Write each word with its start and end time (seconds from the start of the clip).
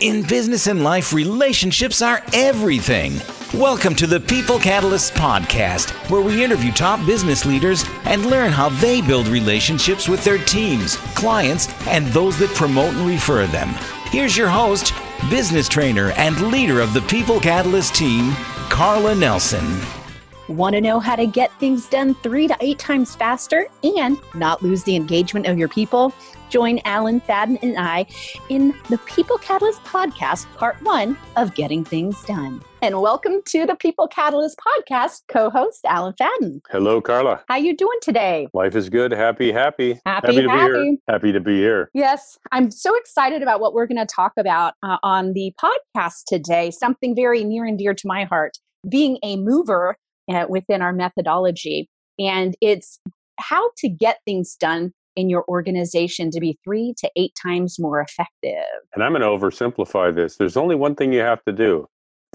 In 0.00 0.22
business 0.24 0.66
and 0.66 0.84
life, 0.84 1.14
relationships 1.14 2.02
are 2.02 2.22
everything. 2.34 3.14
Welcome 3.58 3.94
to 3.94 4.06
the 4.06 4.20
People 4.20 4.58
Catalysts 4.58 5.10
podcast, 5.10 5.88
where 6.10 6.20
we 6.20 6.44
interview 6.44 6.70
top 6.70 7.04
business 7.06 7.46
leaders 7.46 7.82
and 8.04 8.26
learn 8.26 8.52
how 8.52 8.68
they 8.68 9.00
build 9.00 9.26
relationships 9.26 10.06
with 10.06 10.22
their 10.22 10.36
teams, 10.36 10.96
clients, 11.14 11.72
and 11.86 12.06
those 12.08 12.38
that 12.40 12.50
promote 12.50 12.92
and 12.92 13.06
refer 13.06 13.46
them. 13.46 13.70
Here's 14.10 14.36
your 14.36 14.48
host, 14.48 14.92
business 15.30 15.66
trainer, 15.66 16.10
and 16.18 16.52
leader 16.52 16.82
of 16.82 16.92
the 16.92 17.00
People 17.02 17.40
Catalyst 17.40 17.94
team, 17.94 18.34
Carla 18.68 19.14
Nelson. 19.14 19.80
Want 20.48 20.74
to 20.74 20.82
know 20.82 21.00
how 21.00 21.16
to 21.16 21.26
get 21.26 21.58
things 21.58 21.88
done 21.88 22.14
three 22.16 22.46
to 22.48 22.56
eight 22.60 22.78
times 22.78 23.16
faster 23.16 23.66
and 23.82 24.18
not 24.34 24.62
lose 24.62 24.82
the 24.82 24.94
engagement 24.94 25.46
of 25.46 25.56
your 25.56 25.68
people? 25.68 26.12
Join 26.48 26.80
Alan 26.84 27.20
Fadden 27.20 27.58
and 27.60 27.76
I 27.76 28.06
in 28.48 28.72
the 28.88 28.98
People 28.98 29.36
Catalyst 29.38 29.82
podcast, 29.82 30.46
part 30.54 30.80
one 30.82 31.18
of 31.36 31.54
Getting 31.54 31.84
Things 31.84 32.22
Done. 32.24 32.62
And 32.82 33.00
welcome 33.00 33.42
to 33.46 33.66
the 33.66 33.74
People 33.74 34.06
Catalyst 34.06 34.56
podcast, 34.58 35.22
co-host 35.26 35.80
Alan 35.84 36.14
Fadden. 36.14 36.60
Hello, 36.70 37.00
Carla. 37.00 37.42
How 37.48 37.54
are 37.54 37.60
you 37.60 37.76
doing 37.76 37.98
today? 38.00 38.46
Life 38.54 38.76
is 38.76 38.88
good. 38.88 39.10
Happy, 39.10 39.50
happy. 39.50 40.00
Happy, 40.06 40.36
to 40.36 40.48
be 40.48 40.48
here. 40.48 40.96
Happy 41.08 41.32
to 41.32 41.40
be 41.40 41.56
here. 41.56 41.90
Yes, 41.94 42.38
I'm 42.52 42.70
so 42.70 42.94
excited 42.94 43.42
about 43.42 43.60
what 43.60 43.74
we're 43.74 43.86
going 43.86 43.98
to 43.98 44.06
talk 44.06 44.32
about 44.38 44.74
uh, 44.84 44.98
on 45.02 45.32
the 45.32 45.52
podcast 45.60 46.24
today. 46.28 46.70
Something 46.70 47.16
very 47.16 47.42
near 47.42 47.64
and 47.64 47.76
dear 47.76 47.92
to 47.92 48.06
my 48.06 48.24
heart, 48.24 48.58
being 48.88 49.18
a 49.24 49.36
mover 49.36 49.96
uh, 50.30 50.46
within 50.48 50.80
our 50.80 50.92
methodology. 50.92 51.90
And 52.20 52.54
it's 52.60 53.00
how 53.38 53.70
to 53.78 53.88
get 53.88 54.20
things 54.24 54.54
done 54.54 54.92
in 55.16 55.28
your 55.28 55.44
organization 55.48 56.30
to 56.30 56.40
be 56.40 56.58
three 56.62 56.94
to 56.98 57.10
eight 57.16 57.32
times 57.40 57.78
more 57.78 58.00
effective. 58.00 58.64
And 58.94 59.02
I'm 59.02 59.12
going 59.12 59.22
to 59.22 59.28
oversimplify 59.28 60.14
this. 60.14 60.36
There's 60.36 60.56
only 60.56 60.74
one 60.76 60.94
thing 60.94 61.12
you 61.12 61.20
have 61.20 61.42
to 61.44 61.52
do 61.52 61.86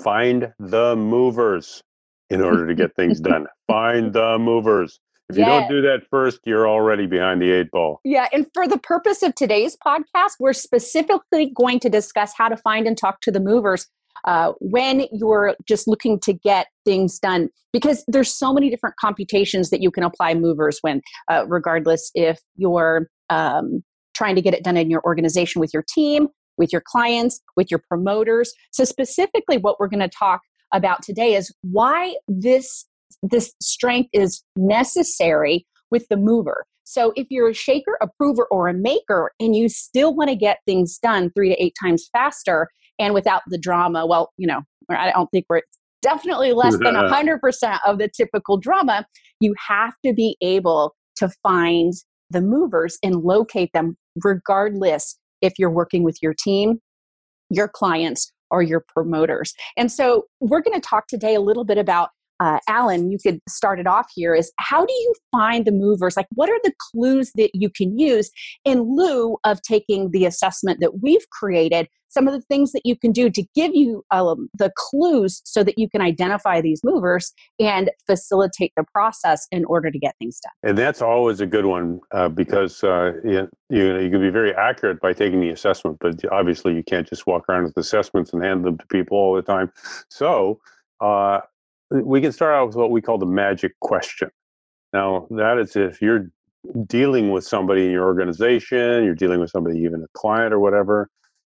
find 0.01 0.51
the 0.59 0.95
movers 0.95 1.81
in 2.29 2.41
order 2.41 2.65
to 2.67 2.73
get 2.73 2.95
things 2.95 3.19
done. 3.21 3.45
Find 3.67 4.11
the 4.13 4.39
movers. 4.39 4.99
If 5.29 5.37
you 5.37 5.43
Yeah. 5.43 5.59
don't 5.61 5.69
do 5.69 5.81
that 5.83 6.01
first, 6.09 6.39
you're 6.45 6.67
already 6.67 7.05
behind 7.05 7.41
the 7.41 7.51
eight 7.51 7.71
ball. 7.71 7.99
Yeah, 8.03 8.27
and 8.33 8.47
for 8.53 8.67
the 8.67 8.77
purpose 8.79 9.21
of 9.23 9.35
today's 9.35 9.77
podcast, 9.85 10.31
we're 10.39 10.53
specifically 10.53 11.51
going 11.55 11.79
to 11.81 11.89
discuss 11.89 12.33
how 12.37 12.49
to 12.49 12.57
find 12.57 12.87
and 12.87 12.97
talk 12.97 13.21
to 13.21 13.31
the 13.31 13.39
movers 13.39 13.87
uh, 14.25 14.53
when 14.59 15.05
you're 15.11 15.55
just 15.67 15.87
looking 15.87 16.19
to 16.21 16.33
get 16.33 16.67
things 16.85 17.19
done. 17.19 17.49
Because 17.73 18.03
there's 18.07 18.33
so 18.33 18.53
many 18.53 18.69
different 18.69 18.95
computations 18.99 19.69
that 19.69 19.81
you 19.81 19.91
can 19.91 20.03
apply 20.03 20.33
movers 20.33 20.79
when, 20.81 21.01
uh, 21.29 21.45
regardless 21.47 22.11
if 22.13 22.39
you're 22.57 23.07
um, 23.29 23.83
trying 24.13 24.35
to 24.35 24.41
get 24.41 24.53
it 24.53 24.63
done 24.63 24.77
in 24.77 24.89
your 24.89 25.01
organization 25.05 25.61
with 25.61 25.73
your 25.73 25.83
team, 25.87 26.27
with 26.57 26.73
your 26.73 26.83
clients, 26.85 27.39
with 27.55 27.71
your 27.71 27.81
promoters. 27.87 28.53
So 28.71 28.83
specifically, 28.83 29.57
what 29.57 29.79
we're 29.79 29.87
going 29.87 30.01
to 30.01 30.09
talk 30.09 30.41
about 30.73 31.01
today 31.01 31.35
is 31.35 31.53
why 31.61 32.15
this 32.27 32.85
this 33.23 33.53
strength 33.61 34.09
is 34.13 34.43
necessary 34.55 35.65
with 35.91 36.07
the 36.09 36.17
mover. 36.17 36.65
So 36.83 37.13
if 37.15 37.27
you're 37.29 37.49
a 37.49 37.53
shaker, 37.53 37.97
a 38.01 38.07
prover, 38.17 38.47
or 38.51 38.67
a 38.67 38.73
maker, 38.73 39.31
and 39.39 39.55
you 39.55 39.69
still 39.69 40.15
want 40.15 40.29
to 40.29 40.35
get 40.35 40.59
things 40.65 40.97
done 40.97 41.31
three 41.35 41.49
to 41.49 41.63
eight 41.63 41.75
times 41.81 42.09
faster 42.11 42.67
and 42.99 43.13
without 43.13 43.41
the 43.47 43.57
drama, 43.57 44.05
well, 44.05 44.31
you 44.37 44.47
know, 44.47 44.61
I 44.89 45.11
don't 45.11 45.29
think 45.29 45.45
we're 45.49 45.61
definitely 46.01 46.53
less 46.53 46.77
than 46.77 46.95
100% 46.95 47.79
of 47.85 47.97
the 47.97 48.09
typical 48.15 48.57
drama. 48.57 49.05
You 49.39 49.53
have 49.67 49.93
to 50.05 50.13
be 50.13 50.37
able 50.41 50.95
to 51.17 51.29
find 51.43 51.93
the 52.29 52.41
movers 52.41 52.97
and 53.03 53.17
locate 53.17 53.71
them, 53.73 53.97
regardless 54.23 55.17
if 55.41 55.53
you're 55.57 55.71
working 55.71 56.03
with 56.03 56.17
your 56.21 56.33
team, 56.33 56.79
your 57.49 57.67
clients, 57.67 58.31
or 58.51 58.61
your 58.61 58.83
promoters. 58.87 59.53
And 59.77 59.91
so 59.91 60.25
we're 60.39 60.61
going 60.61 60.79
to 60.79 60.85
talk 60.85 61.07
today 61.07 61.35
a 61.35 61.41
little 61.41 61.63
bit 61.63 61.77
about 61.77 62.09
uh, 62.41 62.57
Alan, 62.67 63.11
you 63.11 63.19
could 63.19 63.39
start 63.47 63.79
it 63.79 63.85
off 63.85 64.07
here 64.15 64.33
is 64.33 64.51
how 64.57 64.83
do 64.83 64.91
you 64.91 65.13
find 65.31 65.63
the 65.63 65.71
movers? 65.71 66.17
Like, 66.17 66.27
what 66.33 66.49
are 66.49 66.59
the 66.63 66.73
clues 66.79 67.31
that 67.35 67.51
you 67.53 67.69
can 67.69 67.99
use 67.99 68.31
in 68.65 68.81
lieu 68.81 69.37
of 69.43 69.61
taking 69.61 70.09
the 70.09 70.25
assessment 70.25 70.79
that 70.81 71.01
we've 71.03 71.29
created? 71.29 71.87
Some 72.09 72.27
of 72.27 72.33
the 72.33 72.41
things 72.41 72.71
that 72.71 72.81
you 72.83 72.97
can 72.97 73.11
do 73.11 73.29
to 73.29 73.43
give 73.55 73.71
you 73.75 74.03
um, 74.09 74.49
the 74.57 74.71
clues 74.75 75.41
so 75.45 75.63
that 75.63 75.77
you 75.77 75.87
can 75.87 76.01
identify 76.01 76.59
these 76.61 76.81
movers 76.83 77.31
and 77.59 77.91
facilitate 78.07 78.73
the 78.75 78.83
process 78.91 79.47
in 79.51 79.63
order 79.65 79.91
to 79.91 79.99
get 79.99 80.15
things 80.17 80.39
done. 80.41 80.69
And 80.71 80.77
that's 80.77 81.01
always 81.01 81.41
a 81.41 81.45
good 81.45 81.65
one 81.65 82.01
uh, 82.11 82.27
because 82.27 82.83
uh, 82.83 83.13
you, 83.23 83.47
you, 83.69 83.99
you 83.99 84.09
can 84.09 84.19
be 84.19 84.31
very 84.31 84.53
accurate 84.55 84.99
by 84.99 85.13
taking 85.13 85.41
the 85.41 85.51
assessment, 85.51 85.97
but 86.01 86.15
obviously 86.31 86.73
you 86.73 86.83
can't 86.83 87.07
just 87.07 87.27
walk 87.27 87.45
around 87.47 87.65
with 87.65 87.77
assessments 87.77 88.33
and 88.33 88.43
hand 88.43 88.65
them 88.65 88.79
to 88.79 88.85
people 88.87 89.15
all 89.15 89.35
the 89.35 89.43
time. 89.43 89.71
So, 90.09 90.59
uh, 90.99 91.41
we 91.91 92.21
can 92.21 92.31
start 92.31 92.55
out 92.55 92.67
with 92.67 92.75
what 92.75 92.91
we 92.91 93.01
call 93.01 93.17
the 93.17 93.25
magic 93.25 93.77
question. 93.79 94.29
Now, 94.93 95.27
that 95.31 95.57
is 95.57 95.75
if 95.75 96.01
you're 96.01 96.29
dealing 96.85 97.31
with 97.31 97.45
somebody 97.45 97.85
in 97.85 97.91
your 97.91 98.05
organization, 98.05 99.03
you're 99.03 99.15
dealing 99.15 99.39
with 99.39 99.49
somebody, 99.49 99.79
even 99.79 100.03
a 100.03 100.07
client 100.17 100.53
or 100.53 100.59
whatever. 100.59 101.09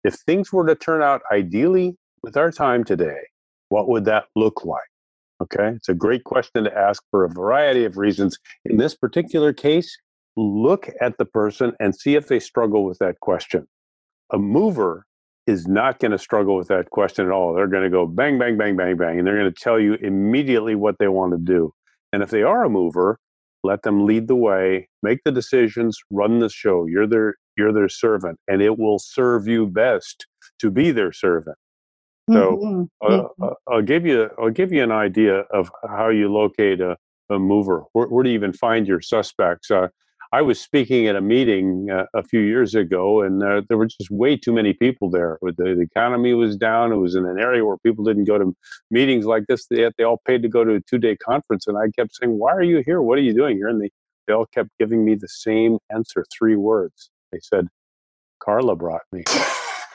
If 0.03 0.15
things 0.15 0.51
were 0.51 0.65
to 0.65 0.75
turn 0.75 1.01
out 1.01 1.21
ideally 1.31 1.97
with 2.23 2.37
our 2.37 2.51
time 2.51 2.83
today, 2.83 3.19
what 3.69 3.87
would 3.89 4.05
that 4.05 4.25
look 4.35 4.65
like? 4.65 4.81
Okay, 5.41 5.69
it's 5.69 5.89
a 5.89 5.95
great 5.95 6.23
question 6.23 6.63
to 6.63 6.77
ask 6.77 7.03
for 7.09 7.25
a 7.25 7.29
variety 7.29 7.83
of 7.83 7.97
reasons. 7.97 8.37
In 8.65 8.77
this 8.77 8.95
particular 8.95 9.53
case, 9.53 9.97
look 10.37 10.89
at 11.01 11.17
the 11.17 11.25
person 11.25 11.73
and 11.79 11.95
see 11.95 12.15
if 12.15 12.27
they 12.27 12.39
struggle 12.39 12.85
with 12.85 12.99
that 12.99 13.19
question. 13.21 13.67
A 14.31 14.37
mover 14.37 15.05
is 15.51 15.67
not 15.67 15.99
going 15.99 16.11
to 16.11 16.17
struggle 16.17 16.55
with 16.55 16.67
that 16.69 16.89
question 16.89 17.25
at 17.25 17.31
all. 17.31 17.53
They're 17.53 17.67
going 17.67 17.83
to 17.83 17.89
go 17.89 18.05
bang, 18.07 18.39
bang, 18.39 18.57
bang, 18.57 18.75
bang, 18.75 18.97
bang, 18.97 19.17
and 19.19 19.27
they're 19.27 19.37
going 19.37 19.53
to 19.53 19.61
tell 19.61 19.79
you 19.79 19.95
immediately 19.95 20.75
what 20.75 20.95
they 20.99 21.07
want 21.07 21.33
to 21.33 21.37
do. 21.37 21.73
And 22.13 22.23
if 22.23 22.29
they 22.29 22.43
are 22.43 22.63
a 22.63 22.69
mover, 22.69 23.19
let 23.63 23.83
them 23.83 24.05
lead 24.05 24.27
the 24.27 24.35
way, 24.35 24.89
make 25.03 25.19
the 25.23 25.31
decisions, 25.31 25.99
run 26.09 26.39
the 26.39 26.49
show. 26.49 26.85
You're 26.87 27.07
their 27.07 27.35
you're 27.57 27.73
their 27.73 27.89
servant, 27.89 28.39
and 28.47 28.61
it 28.61 28.79
will 28.79 28.97
serve 28.99 29.47
you 29.47 29.67
best 29.67 30.25
to 30.59 30.71
be 30.71 30.91
their 30.91 31.11
servant. 31.11 31.57
So 32.31 32.61
Mhm. 32.63 32.87
uh, 33.03 33.27
uh, 33.41 33.53
I'll 33.69 33.81
give 33.81 34.05
you 34.05 34.29
I'll 34.39 34.49
give 34.51 34.71
you 34.71 34.83
an 34.83 34.91
idea 34.91 35.39
of 35.53 35.69
how 35.87 36.09
you 36.09 36.31
locate 36.31 36.81
a, 36.81 36.97
a 37.29 37.39
mover. 37.39 37.83
Where, 37.93 38.07
where 38.07 38.23
do 38.23 38.29
you 38.29 38.35
even 38.35 38.53
find 38.53 38.87
your 38.87 39.01
suspects? 39.01 39.69
Uh, 39.71 39.89
I 40.33 40.41
was 40.41 40.61
speaking 40.61 41.07
at 41.07 41.15
a 41.15 41.21
meeting 41.21 41.89
uh, 41.89 42.05
a 42.13 42.23
few 42.23 42.39
years 42.39 42.73
ago, 42.73 43.21
and 43.21 43.43
uh, 43.43 43.63
there 43.67 43.77
were 43.77 43.87
just 43.87 44.09
way 44.09 44.37
too 44.37 44.53
many 44.53 44.73
people 44.73 45.09
there. 45.09 45.37
The, 45.41 45.51
the 45.57 45.81
economy 45.81 46.33
was 46.33 46.55
down. 46.55 46.93
It 46.93 46.97
was 46.97 47.15
in 47.15 47.25
an 47.25 47.37
area 47.37 47.65
where 47.65 47.77
people 47.77 48.05
didn't 48.05 48.25
go 48.25 48.37
to 48.37 48.55
meetings 48.89 49.25
like 49.25 49.45
this. 49.47 49.67
They, 49.67 49.89
they 49.97 50.03
all 50.05 50.21
paid 50.25 50.41
to 50.43 50.47
go 50.47 50.63
to 50.63 50.75
a 50.75 50.81
two 50.81 50.99
day 50.99 51.17
conference, 51.17 51.67
and 51.67 51.77
I 51.77 51.89
kept 51.95 52.15
saying, 52.15 52.37
"Why 52.37 52.53
are 52.53 52.63
you 52.63 52.81
here? 52.85 53.01
What 53.01 53.17
are 53.17 53.21
you 53.21 53.33
doing 53.33 53.57
here?" 53.57 53.67
And 53.67 53.81
they, 53.81 53.89
they 54.27 54.33
all 54.33 54.45
kept 54.45 54.69
giving 54.79 55.03
me 55.03 55.15
the 55.15 55.27
same 55.27 55.79
answer, 55.93 56.25
three 56.31 56.55
words. 56.55 57.09
They 57.33 57.39
said, 57.41 57.67
"Carla 58.39 58.75
brought 58.75 59.03
me." 59.11 59.23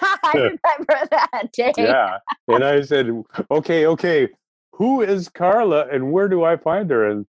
I 0.03 0.33
remember 0.35 1.09
that 1.11 1.53
day. 1.53 1.73
yeah. 1.79 2.19
And 2.49 2.65
I 2.65 2.83
said, 2.83 3.11
okay, 3.51 3.87
okay, 3.87 4.29
who 4.73 5.01
is 5.01 5.29
Carla 5.29 5.87
and 5.89 6.13
where 6.13 6.29
do 6.29 6.45
I 6.45 6.57
find 6.57 6.91
her? 6.91 7.09
And 7.09 7.27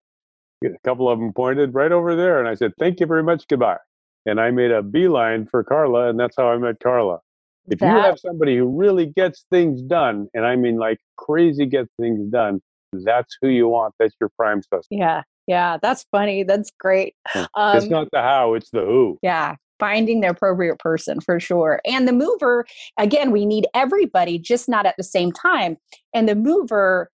a 0.64 0.68
couple 0.84 1.08
of 1.08 1.18
them 1.18 1.32
pointed 1.32 1.74
right 1.74 1.92
over 1.92 2.16
there. 2.16 2.38
And 2.38 2.48
I 2.48 2.54
said, 2.54 2.72
thank 2.78 3.00
you 3.00 3.06
very 3.06 3.22
much. 3.22 3.46
Goodbye. 3.48 3.78
And 4.24 4.40
I 4.40 4.50
made 4.50 4.70
a 4.72 4.82
beeline 4.82 5.46
for 5.46 5.62
Carla, 5.62 6.08
and 6.08 6.18
that's 6.18 6.34
how 6.36 6.48
I 6.48 6.56
met 6.58 6.80
Carla. 6.82 7.20
If 7.68 7.80
you 7.80 7.88
have 7.88 8.18
somebody 8.18 8.56
who 8.56 8.66
really 8.68 9.06
gets 9.06 9.44
things 9.50 9.82
done, 9.82 10.28
and 10.34 10.46
I 10.46 10.54
mean 10.56 10.76
like 10.78 10.98
crazy 11.16 11.66
gets 11.66 11.90
things 12.00 12.30
done, 12.30 12.60
that's 12.92 13.36
who 13.42 13.48
you 13.48 13.68
want. 13.68 13.94
That's 13.98 14.14
your 14.20 14.30
prime 14.36 14.62
suspect. 14.62 14.86
yeah, 14.90 15.22
yeah, 15.46 15.76
that's 15.82 16.04
funny. 16.12 16.44
That's 16.44 16.70
great. 16.78 17.14
it's 17.34 17.48
Um, 17.54 17.88
not 17.88 18.08
the 18.12 18.22
how, 18.22 18.54
it's 18.54 18.70
the 18.70 18.82
who. 18.82 19.18
Yeah, 19.22 19.56
finding 19.80 20.20
the 20.20 20.28
appropriate 20.30 20.78
person 20.78 21.20
for 21.20 21.40
sure. 21.40 21.80
And 21.84 22.06
the 22.06 22.12
mover, 22.12 22.66
again, 22.98 23.32
we 23.32 23.46
need 23.46 23.66
everybody, 23.74 24.38
just 24.38 24.68
not 24.68 24.86
at 24.86 24.94
the 24.96 25.04
same 25.04 25.32
time. 25.32 25.76
And 26.14 26.28
the 26.28 26.36
mover 26.36 27.10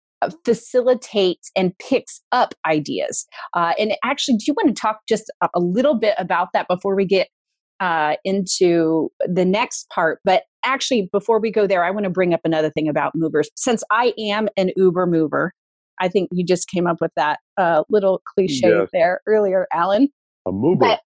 facilitates 0.45 1.51
and 1.56 1.77
picks 1.80 2.21
up 2.31 2.54
ideas. 2.66 3.25
Uh, 3.54 3.74
and 3.80 3.94
actually, 4.04 4.38
do 4.38 4.44
you 4.48 4.54
want 4.54 4.75
to 4.75 4.80
talk 4.80 5.00
just 5.07 5.31
a, 5.42 5.60
little 5.60 5.95
bit 5.95 6.16
about 6.18 6.50
that 6.54 6.68
before 6.68 6.95
we 6.95 7.06
get 7.06 7.27
uh, 7.80 8.16
into 8.25 9.10
the 9.25 9.45
next 9.45 9.88
part? 9.89 10.19
But 10.25 10.44
actually, 10.66 11.10
before 11.12 11.39
we 11.39 11.51
go 11.51 11.68
there, 11.68 11.83
I 11.83 11.92
want 11.92 12.04
to 12.06 12.10
bring 12.10 12.33
up 12.33 12.42
another 12.44 12.69
thing 12.69 12.88
about 12.88 13.13
movers. 13.16 13.50
Since 13.56 13.83
I 13.92 14.13
am 14.18 14.50
an 14.57 14.71
Uber 14.75 15.06
mover, 15.06 15.54
I 16.00 16.07
think 16.07 16.30
you 16.31 16.45
just 16.45 16.69
came 16.69 16.88
up 16.88 16.98
with 17.01 17.12
that 17.16 17.39
uh, 17.57 17.83
little 17.89 18.21
cliche 18.33 18.69
Yes. 18.69 18.89
there 18.94 19.21
earlier, 19.27 19.68
Alan 19.74 20.10
A 20.48 20.51
mover. 20.51 20.80
but 20.80 21.01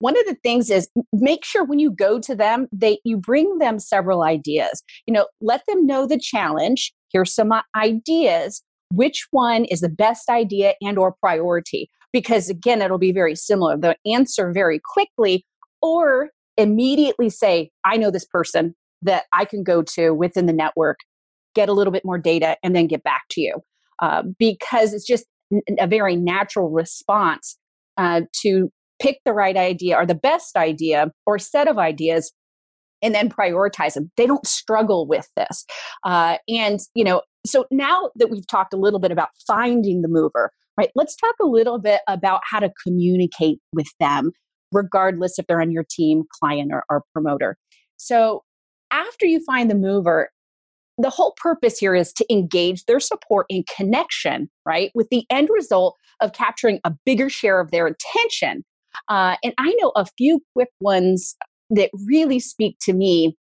one 0.00 0.18
of 0.18 0.24
the 0.26 0.36
things 0.42 0.70
is 0.70 0.88
make 1.12 1.44
sure 1.44 1.64
when 1.64 1.78
you 1.78 1.90
go 1.90 2.18
to 2.20 2.34
them 2.34 2.68
they 2.72 2.98
you 3.04 3.16
bring 3.16 3.58
them 3.58 3.78
several 3.78 4.22
ideas 4.22 4.82
you 5.06 5.14
know 5.14 5.26
let 5.40 5.62
them 5.66 5.86
know 5.86 6.06
the 6.06 6.18
challenge 6.18 6.92
here's 7.12 7.34
some 7.34 7.52
ideas 7.76 8.62
which 8.90 9.26
one 9.30 9.66
is 9.66 9.80
the 9.80 9.88
best 9.88 10.30
idea 10.30 10.74
and 10.80 10.98
or 10.98 11.14
priority 11.20 11.88
because 12.12 12.48
again 12.48 12.80
it'll 12.82 12.98
be 12.98 13.12
very 13.12 13.34
similar 13.34 13.76
they'll 13.76 13.94
answer 14.06 14.52
very 14.52 14.80
quickly 14.92 15.44
or 15.82 16.30
immediately 16.56 17.28
say 17.28 17.70
i 17.84 17.96
know 17.96 18.10
this 18.10 18.26
person 18.26 18.74
that 19.02 19.24
I 19.32 19.44
can 19.44 19.62
go 19.62 19.82
to 19.82 20.10
within 20.10 20.46
the 20.46 20.52
network, 20.52 20.98
get 21.54 21.68
a 21.68 21.72
little 21.72 21.92
bit 21.92 22.04
more 22.04 22.18
data, 22.18 22.56
and 22.62 22.74
then 22.74 22.86
get 22.86 23.02
back 23.02 23.22
to 23.30 23.40
you. 23.40 23.56
Uh, 24.00 24.22
because 24.38 24.94
it's 24.94 25.06
just 25.06 25.24
a 25.78 25.86
very 25.86 26.14
natural 26.14 26.70
response 26.70 27.58
uh, 27.96 28.22
to 28.42 28.70
pick 29.00 29.18
the 29.24 29.32
right 29.32 29.56
idea 29.56 29.96
or 29.96 30.06
the 30.06 30.14
best 30.14 30.56
idea 30.56 31.10
or 31.26 31.38
set 31.38 31.66
of 31.66 31.78
ideas 31.78 32.32
and 33.02 33.14
then 33.14 33.28
prioritize 33.28 33.94
them. 33.94 34.10
They 34.16 34.26
don't 34.26 34.46
struggle 34.46 35.06
with 35.06 35.28
this. 35.36 35.64
Uh, 36.04 36.38
and, 36.48 36.80
you 36.94 37.04
know, 37.04 37.22
so 37.46 37.66
now 37.70 38.10
that 38.16 38.30
we've 38.30 38.46
talked 38.46 38.74
a 38.74 38.76
little 38.76 39.00
bit 39.00 39.12
about 39.12 39.28
finding 39.46 40.02
the 40.02 40.08
mover, 40.08 40.50
right, 40.76 40.90
let's 40.94 41.16
talk 41.16 41.34
a 41.40 41.46
little 41.46 41.78
bit 41.78 42.00
about 42.08 42.40
how 42.48 42.60
to 42.60 42.70
communicate 42.84 43.58
with 43.72 43.88
them, 44.00 44.32
regardless 44.72 45.38
if 45.38 45.46
they're 45.46 45.60
on 45.60 45.70
your 45.70 45.84
team, 45.90 46.24
client, 46.40 46.70
or, 46.72 46.84
or 46.90 47.02
promoter. 47.12 47.56
So 47.96 48.42
after 48.90 49.26
you 49.26 49.42
find 49.44 49.70
the 49.70 49.74
mover, 49.74 50.30
the 50.98 51.10
whole 51.10 51.34
purpose 51.36 51.78
here 51.78 51.94
is 51.94 52.12
to 52.14 52.26
engage 52.32 52.84
their 52.84 53.00
support 53.00 53.46
in 53.48 53.64
connection, 53.76 54.50
right, 54.66 54.90
with 54.94 55.08
the 55.10 55.24
end 55.30 55.48
result 55.50 55.96
of 56.20 56.32
capturing 56.32 56.80
a 56.84 56.92
bigger 57.06 57.28
share 57.28 57.60
of 57.60 57.70
their 57.70 57.86
attention. 57.86 58.64
Uh, 59.08 59.36
and 59.44 59.54
I 59.58 59.76
know 59.80 59.92
a 59.94 60.06
few 60.16 60.40
quick 60.54 60.70
ones 60.80 61.36
that 61.70 61.90
really 62.06 62.40
speak 62.40 62.76
to 62.82 62.92
me 62.92 63.36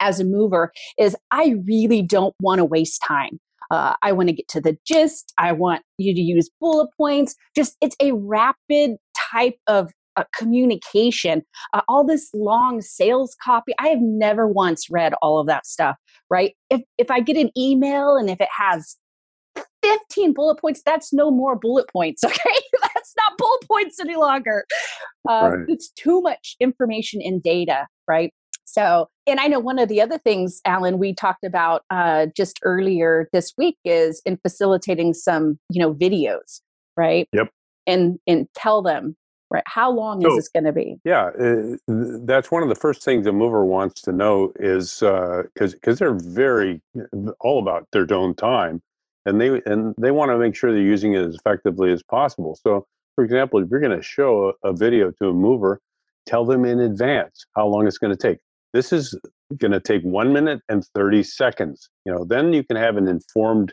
as 0.00 0.20
a 0.20 0.24
mover 0.24 0.72
is 0.98 1.16
I 1.30 1.56
really 1.66 2.02
don't 2.02 2.34
want 2.40 2.58
to 2.58 2.64
waste 2.64 3.02
time. 3.06 3.38
Uh, 3.70 3.94
I 4.02 4.12
want 4.12 4.28
to 4.28 4.34
get 4.34 4.48
to 4.48 4.60
the 4.60 4.76
gist. 4.86 5.32
I 5.38 5.52
want 5.52 5.82
you 5.98 6.14
to 6.14 6.20
use 6.20 6.48
bullet 6.60 6.88
points. 6.96 7.34
Just 7.54 7.76
it's 7.80 7.96
a 8.00 8.12
rapid 8.12 8.96
type 9.32 9.56
of 9.66 9.90
uh, 10.16 10.24
communication. 10.36 11.42
Uh, 11.74 11.82
all 11.88 12.04
this 12.04 12.30
long 12.32 12.80
sales 12.80 13.36
copy. 13.42 13.72
I 13.78 13.88
have 13.88 14.00
never 14.00 14.46
once 14.46 14.88
read 14.88 15.14
all 15.20 15.38
of 15.38 15.46
that 15.48 15.66
stuff. 15.66 15.96
Right? 16.30 16.54
If 16.70 16.82
if 16.98 17.10
I 17.10 17.20
get 17.20 17.36
an 17.36 17.50
email 17.56 18.16
and 18.16 18.30
if 18.30 18.40
it 18.40 18.48
has 18.56 18.96
15 19.82 20.32
bullet 20.32 20.60
points, 20.60 20.82
that's 20.84 21.12
no 21.12 21.30
more 21.30 21.56
bullet 21.56 21.88
points. 21.92 22.22
Okay, 22.36 22.60
that's 23.14 23.28
not 23.30 23.38
bullet 23.38 23.68
points 23.68 24.00
any 24.00 24.16
longer. 24.16 24.64
Uh, 25.28 25.50
right. 25.50 25.64
It's 25.68 25.90
too 25.90 26.20
much 26.20 26.56
information 26.60 27.20
and 27.22 27.42
data. 27.42 27.86
Right? 28.08 28.32
So, 28.66 29.08
and 29.26 29.38
I 29.40 29.46
know 29.46 29.60
one 29.60 29.78
of 29.78 29.88
the 29.88 30.00
other 30.00 30.18
things, 30.18 30.60
Alan, 30.64 30.98
we 30.98 31.14
talked 31.14 31.44
about 31.44 31.82
uh, 31.90 32.26
just 32.36 32.58
earlier 32.62 33.28
this 33.32 33.52
week 33.56 33.78
is 33.84 34.20
in 34.26 34.36
facilitating 34.38 35.14
some, 35.14 35.58
you 35.70 35.80
know, 35.80 35.94
videos, 35.94 36.60
right? 36.96 37.28
Yep. 37.32 37.50
And 37.86 38.18
and 38.26 38.48
tell 38.54 38.82
them, 38.82 39.16
right? 39.50 39.62
How 39.66 39.90
long 39.90 40.20
so, 40.20 40.30
is 40.30 40.36
this 40.36 40.48
going 40.48 40.64
to 40.64 40.72
be? 40.72 40.96
Yeah, 41.04 41.30
uh, 41.40 41.76
that's 41.86 42.50
one 42.50 42.64
of 42.64 42.68
the 42.68 42.74
first 42.74 43.04
things 43.04 43.26
a 43.28 43.32
mover 43.32 43.64
wants 43.64 44.02
to 44.02 44.12
know 44.12 44.52
is 44.58 44.98
because 44.98 45.72
uh, 45.74 45.76
because 45.76 45.98
they're 46.00 46.18
very 46.18 46.82
all 47.40 47.60
about 47.60 47.86
their 47.92 48.12
own 48.12 48.34
time, 48.34 48.82
and 49.24 49.40
they 49.40 49.62
and 49.64 49.94
they 49.98 50.10
want 50.10 50.32
to 50.32 50.38
make 50.38 50.56
sure 50.56 50.72
they're 50.72 50.82
using 50.82 51.14
it 51.14 51.22
as 51.22 51.36
effectively 51.36 51.92
as 51.92 52.02
possible. 52.02 52.58
So, 52.60 52.86
for 53.16 53.24
example, 53.24 53.60
if 53.60 53.68
you're 53.70 53.80
going 53.80 53.96
to 53.96 54.02
show 54.02 54.54
a, 54.62 54.68
a 54.68 54.72
video 54.72 55.10
to 55.22 55.28
a 55.30 55.32
mover, 55.32 55.80
tell 56.26 56.44
them 56.44 56.64
in 56.64 56.78
advance 56.78 57.46
how 57.56 57.66
long 57.66 57.88
it's 57.88 57.98
going 57.98 58.16
to 58.16 58.16
take 58.16 58.38
this 58.76 58.92
is 58.92 59.18
going 59.56 59.72
to 59.72 59.80
take 59.80 60.02
one 60.02 60.32
minute 60.32 60.60
and 60.68 60.84
30 60.94 61.22
seconds. 61.22 61.88
You 62.04 62.12
know, 62.12 62.24
then 62.24 62.52
you 62.52 62.62
can 62.62 62.76
have 62.76 62.96
an 62.96 63.08
informed, 63.08 63.72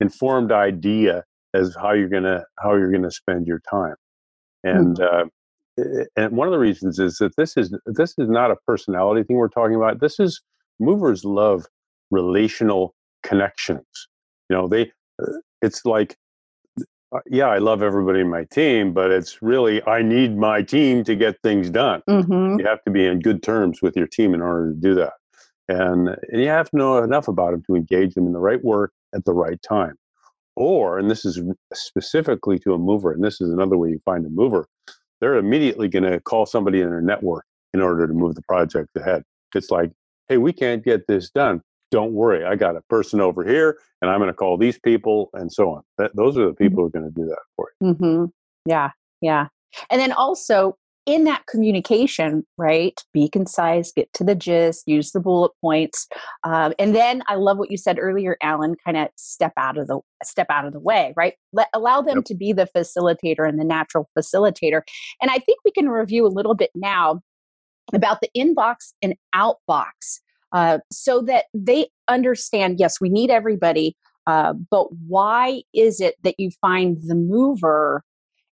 informed 0.00 0.50
idea 0.50 1.24
as 1.54 1.76
how 1.80 1.92
you're 1.92 2.08
going 2.08 2.24
to 2.24 2.44
how 2.58 2.74
you're 2.74 2.90
going 2.90 3.04
to 3.04 3.10
spend 3.10 3.46
your 3.46 3.60
time. 3.70 3.94
And 4.64 4.96
mm-hmm. 4.98 5.28
uh, 5.78 6.04
and 6.16 6.36
one 6.36 6.48
of 6.48 6.52
the 6.52 6.58
reasons 6.58 6.98
is 6.98 7.18
that 7.18 7.36
this 7.36 7.56
is 7.56 7.74
this 7.86 8.14
is 8.18 8.28
not 8.28 8.50
a 8.50 8.56
personality 8.66 9.22
thing 9.22 9.36
we're 9.36 9.48
talking 9.48 9.76
about. 9.76 10.00
This 10.00 10.18
is 10.18 10.42
movers 10.80 11.24
love 11.24 11.66
relational 12.10 12.94
connections. 13.22 13.86
You 14.48 14.56
know, 14.56 14.68
they 14.68 14.90
uh, 15.22 15.32
it's 15.62 15.84
like 15.84 16.16
yeah, 17.28 17.48
I 17.48 17.58
love 17.58 17.82
everybody 17.82 18.20
in 18.20 18.28
my 18.28 18.44
team, 18.44 18.92
but 18.92 19.10
it's 19.10 19.42
really 19.42 19.84
I 19.86 20.02
need 20.02 20.36
my 20.36 20.62
team 20.62 21.04
to 21.04 21.16
get 21.16 21.40
things 21.42 21.70
done. 21.70 22.02
Mm-hmm. 22.08 22.60
You 22.60 22.66
have 22.66 22.82
to 22.84 22.90
be 22.90 23.06
in 23.06 23.20
good 23.20 23.42
terms 23.42 23.82
with 23.82 23.96
your 23.96 24.06
team 24.06 24.34
in 24.34 24.40
order 24.40 24.72
to 24.72 24.78
do 24.78 24.94
that, 24.94 25.14
and, 25.68 26.08
and 26.08 26.40
you 26.40 26.48
have 26.48 26.70
to 26.70 26.76
know 26.76 27.02
enough 27.02 27.28
about 27.28 27.52
them 27.52 27.62
to 27.66 27.76
engage 27.76 28.14
them 28.14 28.26
in 28.26 28.32
the 28.32 28.38
right 28.38 28.62
work 28.64 28.92
at 29.14 29.24
the 29.24 29.32
right 29.32 29.60
time. 29.62 29.96
Or, 30.56 30.98
and 30.98 31.10
this 31.10 31.24
is 31.24 31.40
specifically 31.72 32.58
to 32.60 32.74
a 32.74 32.78
mover, 32.78 33.12
and 33.12 33.24
this 33.24 33.40
is 33.40 33.50
another 33.50 33.76
way 33.76 33.90
you 33.90 34.00
find 34.04 34.26
a 34.26 34.30
mover, 34.30 34.66
they're 35.20 35.36
immediately 35.36 35.88
going 35.88 36.10
to 36.10 36.20
call 36.20 36.46
somebody 36.46 36.80
in 36.80 36.90
their 36.90 37.00
network 37.00 37.44
in 37.72 37.80
order 37.80 38.06
to 38.06 38.12
move 38.12 38.34
the 38.34 38.42
project 38.42 38.88
ahead. 38.96 39.22
It's 39.54 39.70
like, 39.70 39.92
hey, 40.28 40.38
we 40.38 40.52
can't 40.52 40.84
get 40.84 41.06
this 41.06 41.30
done 41.30 41.62
don't 41.90 42.12
worry, 42.12 42.44
I 42.44 42.56
got 42.56 42.76
a 42.76 42.82
person 42.82 43.20
over 43.20 43.44
here, 43.44 43.78
and 44.00 44.10
I'm 44.10 44.18
going 44.18 44.28
to 44.28 44.34
call 44.34 44.56
these 44.56 44.78
people, 44.78 45.30
and 45.34 45.52
so 45.52 45.70
on. 45.70 45.82
That, 45.98 46.14
those 46.14 46.36
are 46.38 46.46
the 46.46 46.52
mm-hmm. 46.52 46.62
people 46.62 46.84
mm-hmm. 46.84 46.98
who 46.98 46.98
are 46.98 47.00
going 47.00 47.14
to 47.14 47.20
do 47.20 47.26
that 47.26 47.42
for 47.56 47.68
you. 47.80 47.94
Mm-hmm. 47.94 48.24
Yeah, 48.66 48.90
yeah. 49.20 49.46
And 49.90 50.00
then 50.00 50.12
also 50.12 50.76
in 51.06 51.24
that 51.24 51.46
communication, 51.46 52.44
right? 52.58 53.00
Be 53.12 53.28
concise, 53.28 53.92
get 53.92 54.12
to 54.14 54.24
the 54.24 54.34
gist, 54.34 54.84
use 54.86 55.12
the 55.12 55.20
bullet 55.20 55.52
points, 55.60 56.06
um, 56.44 56.72
and 56.78 56.94
then 56.94 57.22
I 57.26 57.34
love 57.36 57.58
what 57.58 57.70
you 57.70 57.76
said 57.76 57.98
earlier, 57.98 58.36
Alan. 58.42 58.76
Kind 58.84 58.96
of 58.96 59.08
step 59.16 59.52
out 59.56 59.78
of 59.78 59.86
the 59.86 60.00
step 60.22 60.46
out 60.50 60.66
of 60.66 60.72
the 60.72 60.80
way, 60.80 61.12
right? 61.16 61.34
Let 61.52 61.68
allow 61.74 62.02
them 62.02 62.18
yep. 62.18 62.24
to 62.26 62.34
be 62.34 62.52
the 62.52 62.68
facilitator 62.76 63.48
and 63.48 63.58
the 63.58 63.64
natural 63.64 64.08
facilitator. 64.16 64.82
And 65.20 65.30
I 65.30 65.38
think 65.38 65.58
we 65.64 65.70
can 65.72 65.88
review 65.88 66.26
a 66.26 66.28
little 66.28 66.54
bit 66.54 66.70
now 66.74 67.20
about 67.92 68.20
the 68.20 68.30
inbox 68.36 68.92
and 69.02 69.14
outbox 69.34 70.20
uh, 70.52 70.78
so 70.90 71.22
that 71.22 71.46
they 71.54 71.88
understand 72.08 72.76
yes, 72.78 73.00
we 73.00 73.08
need 73.08 73.30
everybody, 73.30 73.96
uh, 74.26 74.54
but 74.70 74.86
why 75.06 75.62
is 75.74 76.00
it 76.00 76.16
that 76.22 76.34
you 76.38 76.50
find 76.60 76.98
the 77.06 77.14
mover? 77.14 78.02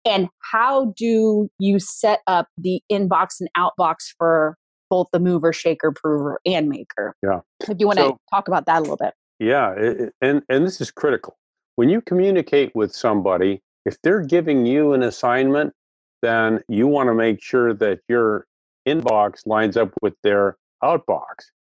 And 0.04 0.28
how 0.50 0.92
do 0.96 1.48
you 1.58 1.78
set 1.78 2.20
up 2.26 2.48
the 2.58 2.82
inbox 2.90 3.40
and 3.40 3.48
outbox 3.56 4.12
for 4.18 4.56
both 4.90 5.06
the 5.12 5.20
mover, 5.20 5.52
shaker, 5.52 5.92
prover, 5.92 6.40
and 6.44 6.68
maker? 6.68 7.14
Yeah. 7.22 7.40
If 7.68 7.78
you 7.78 7.86
want 7.86 8.00
so, 8.00 8.12
to 8.12 8.16
talk 8.30 8.48
about 8.48 8.66
that 8.66 8.78
a 8.78 8.80
little 8.80 8.96
bit. 8.96 9.14
Yeah, 9.38 9.72
it, 9.76 10.12
and 10.20 10.42
and 10.48 10.66
this 10.66 10.80
is 10.80 10.90
critical. 10.90 11.36
When 11.76 11.88
you 11.88 12.00
communicate 12.00 12.74
with 12.74 12.94
somebody, 12.94 13.62
if 13.84 13.96
they're 14.02 14.22
giving 14.22 14.66
you 14.66 14.92
an 14.92 15.02
assignment, 15.02 15.72
then 16.20 16.60
you 16.68 16.86
want 16.86 17.08
to 17.08 17.14
make 17.14 17.42
sure 17.42 17.74
that 17.74 18.00
your 18.08 18.46
inbox 18.86 19.46
lines 19.46 19.76
up 19.76 19.90
with 20.02 20.14
their 20.22 20.56
outbox. 20.82 21.24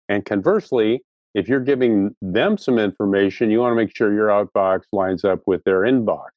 And 0.08 0.24
conversely, 0.24 1.02
if 1.34 1.48
you're 1.48 1.60
giving 1.60 2.14
them 2.20 2.58
some 2.58 2.78
information, 2.78 3.50
you 3.50 3.60
want 3.60 3.72
to 3.72 3.76
make 3.76 3.96
sure 3.96 4.12
your 4.12 4.28
outbox 4.28 4.82
lines 4.92 5.24
up 5.24 5.40
with 5.46 5.64
their 5.64 5.80
inbox. 5.80 6.28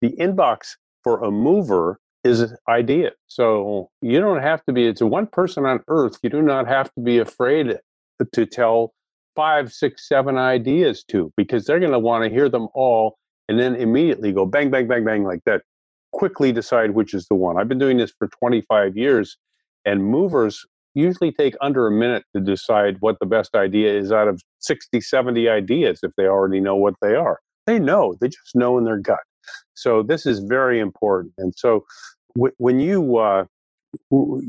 The 0.00 0.10
inbox 0.10 0.76
for 1.02 1.22
a 1.22 1.30
mover 1.30 1.98
is 2.22 2.54
idea. 2.68 3.12
So 3.26 3.90
you 4.00 4.20
don't 4.20 4.40
have 4.40 4.64
to 4.64 4.72
be, 4.72 4.86
it's 4.86 5.02
one 5.02 5.26
person 5.26 5.66
on 5.66 5.80
earth. 5.88 6.18
You 6.22 6.30
do 6.30 6.42
not 6.42 6.66
have 6.66 6.92
to 6.94 7.00
be 7.00 7.18
afraid 7.18 7.78
to 8.32 8.46
tell 8.46 8.94
five, 9.34 9.72
six, 9.72 10.08
seven 10.08 10.38
ideas 10.38 11.04
to 11.08 11.32
because 11.36 11.64
they're 11.64 11.80
going 11.80 11.92
to 11.92 11.98
want 11.98 12.24
to 12.24 12.30
hear 12.30 12.48
them 12.48 12.68
all 12.74 13.18
and 13.48 13.58
then 13.58 13.74
immediately 13.74 14.32
go 14.32 14.46
bang, 14.46 14.70
bang, 14.70 14.86
bang, 14.86 15.04
bang 15.04 15.24
like 15.24 15.40
that. 15.44 15.62
Quickly 16.12 16.52
decide 16.52 16.92
which 16.92 17.12
is 17.12 17.26
the 17.26 17.34
one. 17.34 17.58
I've 17.58 17.68
been 17.68 17.78
doing 17.78 17.98
this 17.98 18.12
for 18.18 18.28
25 18.28 18.96
years 18.96 19.36
and 19.84 20.04
movers 20.04 20.64
usually 20.94 21.32
take 21.32 21.54
under 21.60 21.86
a 21.86 21.90
minute 21.90 22.24
to 22.34 22.40
decide 22.40 22.96
what 23.00 23.18
the 23.20 23.26
best 23.26 23.54
idea 23.54 23.92
is 23.92 24.12
out 24.12 24.28
of 24.28 24.40
60, 24.60 25.00
70 25.00 25.48
ideas 25.48 26.00
if 26.02 26.12
they 26.16 26.26
already 26.26 26.60
know 26.60 26.76
what 26.76 26.94
they 27.02 27.14
are. 27.14 27.40
They 27.66 27.78
know, 27.78 28.16
they 28.20 28.28
just 28.28 28.54
know 28.54 28.78
in 28.78 28.84
their 28.84 28.98
gut. 28.98 29.20
So 29.74 30.02
this 30.02 30.26
is 30.26 30.40
very 30.40 30.78
important. 30.78 31.34
And 31.38 31.52
so 31.56 31.84
w- 32.36 32.54
when 32.58 32.80
you 32.80 33.16
uh, 33.16 33.44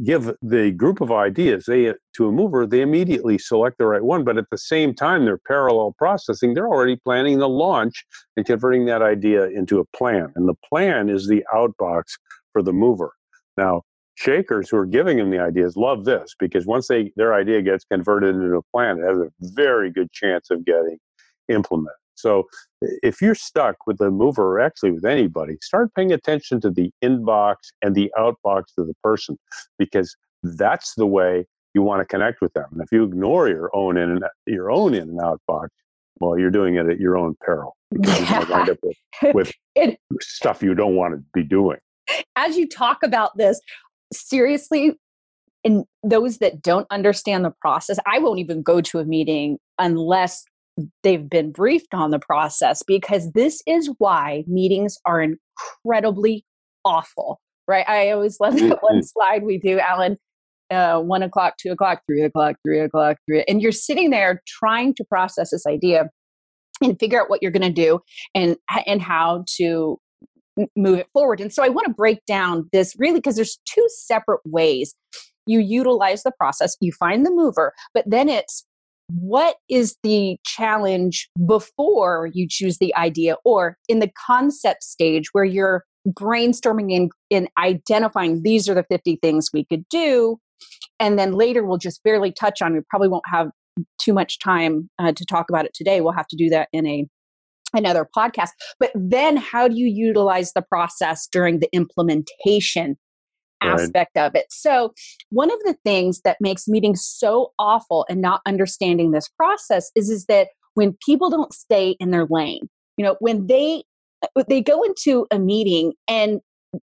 give 0.03 0.31
the 0.41 0.71
group 0.71 1.01
of 1.01 1.11
ideas 1.11 1.65
they 1.65 1.93
to 2.15 2.27
a 2.27 2.31
mover, 2.31 2.65
they 2.65 2.81
immediately 2.81 3.37
select 3.37 3.77
the 3.77 3.85
right 3.85 4.03
one. 4.03 4.23
But 4.23 4.37
at 4.37 4.49
the 4.51 4.57
same 4.57 4.93
time, 4.93 5.25
they're 5.25 5.37
parallel 5.37 5.95
processing. 5.97 6.53
They're 6.53 6.67
already 6.67 6.97
planning 6.97 7.39
the 7.39 7.49
launch 7.49 8.05
and 8.35 8.45
converting 8.45 8.85
that 8.85 9.01
idea 9.01 9.45
into 9.45 9.79
a 9.79 9.85
plan. 9.97 10.31
And 10.35 10.47
the 10.47 10.55
plan 10.67 11.09
is 11.09 11.27
the 11.27 11.43
outbox 11.53 12.03
for 12.53 12.61
the 12.61 12.73
mover. 12.73 13.13
Now, 13.57 13.83
shakers 14.15 14.69
who 14.69 14.77
are 14.77 14.85
giving 14.85 15.17
them 15.17 15.29
the 15.29 15.39
ideas 15.39 15.75
love 15.75 16.05
this 16.05 16.35
because 16.39 16.65
once 16.65 16.87
they 16.87 17.11
their 17.15 17.33
idea 17.33 17.61
gets 17.61 17.85
converted 17.85 18.35
into 18.35 18.55
a 18.55 18.63
plan, 18.73 18.97
it 18.99 19.03
has 19.03 19.19
a 19.19 19.31
very 19.41 19.91
good 19.91 20.11
chance 20.11 20.49
of 20.49 20.65
getting 20.65 20.97
implemented. 21.49 21.93
So 22.15 22.47
if 22.81 23.21
you're 23.21 23.35
stuck 23.35 23.75
with 23.85 23.97
the 23.97 24.09
mover 24.09 24.55
or 24.55 24.59
actually 24.61 24.91
with 24.91 25.05
anybody, 25.05 25.57
start 25.61 25.93
paying 25.95 26.13
attention 26.13 26.61
to 26.61 26.71
the 26.71 26.91
inbox 27.03 27.55
and 27.81 27.93
the 27.93 28.11
outbox 28.17 28.63
of 28.77 28.87
the 28.87 28.95
person 29.03 29.37
because 29.77 30.15
that's 30.43 30.95
the 30.95 31.05
way 31.05 31.45
you 31.73 31.81
want 31.81 32.01
to 32.01 32.05
connect 32.05 32.41
with 32.41 32.53
them. 32.53 32.67
And 32.71 32.81
if 32.81 32.87
you 32.91 33.03
ignore 33.03 33.49
your 33.49 33.69
own 33.75 33.97
in 33.97 34.09
and 34.09 34.23
your 34.47 34.71
own 34.71 34.93
in 34.93 35.09
and 35.09 35.21
out 35.21 35.41
box, 35.45 35.69
well, 36.19 36.39
you're 36.39 36.51
doing 36.51 36.75
it 36.75 36.87
at 36.87 36.99
your 36.99 37.17
own 37.17 37.35
peril. 37.45 37.75
Yeah. 37.91 38.41
you 38.41 38.49
wind 38.49 38.69
up 38.69 38.77
with, 38.81 38.97
with 39.35 39.51
it, 39.75 39.99
stuff 40.21 40.63
you 40.63 40.73
don't 40.73 40.95
want 40.95 41.13
to 41.13 41.23
be 41.33 41.43
doing. 41.43 41.77
As 42.35 42.55
you 42.55 42.67
talk 42.67 43.03
about 43.03 43.37
this, 43.37 43.59
seriously, 44.13 44.93
and 45.63 45.85
those 46.03 46.37
that 46.37 46.61
don't 46.61 46.87
understand 46.91 47.43
the 47.45 47.53
process, 47.61 47.97
I 48.05 48.19
won't 48.19 48.39
even 48.39 48.61
go 48.61 48.81
to 48.81 48.99
a 48.99 49.05
meeting 49.05 49.57
unless 49.79 50.43
they've 51.03 51.29
been 51.29 51.51
briefed 51.51 51.93
on 51.93 52.11
the 52.11 52.19
process 52.19 52.83
because 52.83 53.31
this 53.31 53.61
is 53.65 53.89
why 53.97 54.43
meetings 54.47 54.97
are 55.05 55.21
incredibly 55.21 56.45
awful, 56.83 57.39
right? 57.67 57.87
I 57.87 58.11
always 58.11 58.39
love 58.39 58.55
that 58.59 58.83
one 58.83 59.03
slide 59.03 59.43
we 59.43 59.57
do, 59.57 59.79
Alan. 59.79 60.17
Uh, 60.71 60.99
one 60.99 61.21
o'clock, 61.21 61.53
two 61.59 61.71
o'clock, 61.71 62.01
three 62.07 62.23
o'clock, 62.23 62.55
three 62.65 62.79
o'clock, 62.79 63.17
three, 63.27 63.43
and 63.47 63.61
you're 63.61 63.71
sitting 63.71 64.09
there 64.09 64.41
trying 64.47 64.95
to 64.95 65.03
process 65.03 65.51
this 65.51 65.65
idea 65.67 66.09
and 66.81 66.99
figure 66.99 67.21
out 67.21 67.29
what 67.29 67.41
you're 67.41 67.51
going 67.51 67.61
to 67.61 67.69
do 67.69 67.99
and 68.33 68.57
and 68.87 68.99
how 68.99 69.43
to 69.57 69.99
move 70.75 70.99
it 70.99 71.07
forward. 71.13 71.41
And 71.41 71.53
so 71.53 71.63
I 71.63 71.69
want 71.69 71.87
to 71.87 71.93
break 71.93 72.25
down 72.25 72.69
this 72.71 72.95
really 72.97 73.19
because 73.19 73.35
there's 73.35 73.59
two 73.65 73.85
separate 73.89 74.41
ways 74.45 74.95
you 75.47 75.59
utilize 75.59 76.23
the 76.23 76.31
process, 76.31 76.75
you 76.81 76.91
find 76.91 77.25
the 77.25 77.31
mover, 77.31 77.73
but 77.93 78.03
then 78.07 78.29
it's 78.29 78.65
what 79.07 79.57
is 79.69 79.95
the 80.03 80.37
challenge 80.43 81.29
before 81.45 82.29
you 82.33 82.47
choose 82.49 82.79
the 82.79 82.95
idea 82.95 83.37
or 83.45 83.77
in 83.87 83.99
the 83.99 84.09
concept 84.25 84.83
stage 84.83 85.27
where 85.31 85.43
you're 85.43 85.83
brainstorming 86.07 86.91
in, 86.91 87.09
in 87.29 87.47
identifying 87.59 88.41
these 88.41 88.67
are 88.67 88.73
the 88.73 88.85
50 88.89 89.19
things 89.21 89.49
we 89.53 89.65
could 89.65 89.87
do 89.89 90.37
and 90.99 91.19
then 91.19 91.33
later 91.33 91.63
we'll 91.63 91.77
just 91.77 92.03
barely 92.03 92.31
touch 92.31 92.61
on 92.61 92.73
we 92.73 92.79
probably 92.89 93.07
won't 93.07 93.23
have 93.27 93.49
too 93.99 94.13
much 94.13 94.39
time 94.39 94.89
uh, 94.99 95.11
to 95.11 95.25
talk 95.25 95.49
about 95.49 95.65
it 95.65 95.73
today 95.73 96.01
we'll 96.01 96.13
have 96.13 96.27
to 96.27 96.35
do 96.35 96.49
that 96.49 96.67
in 96.73 96.87
a 96.87 97.05
another 97.73 98.07
podcast 98.15 98.49
but 98.79 98.91
then 98.95 99.37
how 99.37 99.67
do 99.67 99.75
you 99.75 99.87
utilize 99.87 100.53
the 100.53 100.61
process 100.61 101.27
during 101.31 101.59
the 101.59 101.69
implementation 101.73 102.97
aspect 103.65 104.17
of 104.17 104.35
it. 104.35 104.45
So, 104.49 104.93
one 105.29 105.51
of 105.51 105.59
the 105.59 105.75
things 105.83 106.21
that 106.21 106.37
makes 106.39 106.67
meetings 106.67 107.05
so 107.05 107.51
awful 107.59 108.05
and 108.09 108.21
not 108.21 108.41
understanding 108.45 109.11
this 109.11 109.27
process 109.29 109.91
is 109.95 110.09
is 110.09 110.25
that 110.25 110.49
when 110.73 110.97
people 111.05 111.29
don't 111.29 111.53
stay 111.53 111.95
in 111.99 112.11
their 112.11 112.27
lane, 112.29 112.67
you 112.97 113.05
know, 113.05 113.15
when 113.19 113.47
they 113.47 113.83
uh, 114.23 114.43
they 114.47 114.61
go 114.61 114.83
into 114.83 115.25
a 115.31 115.39
meeting 115.39 115.93
and 116.07 116.41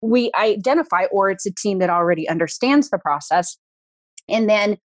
we 0.01 0.31
identify 0.37 1.05
or 1.11 1.29
it's 1.29 1.45
a 1.45 1.53
team 1.53 1.79
that 1.79 1.89
already 1.89 2.29
understands 2.29 2.89
the 2.91 2.99
process 2.99 3.57
and 4.29 4.47
then 4.47 4.77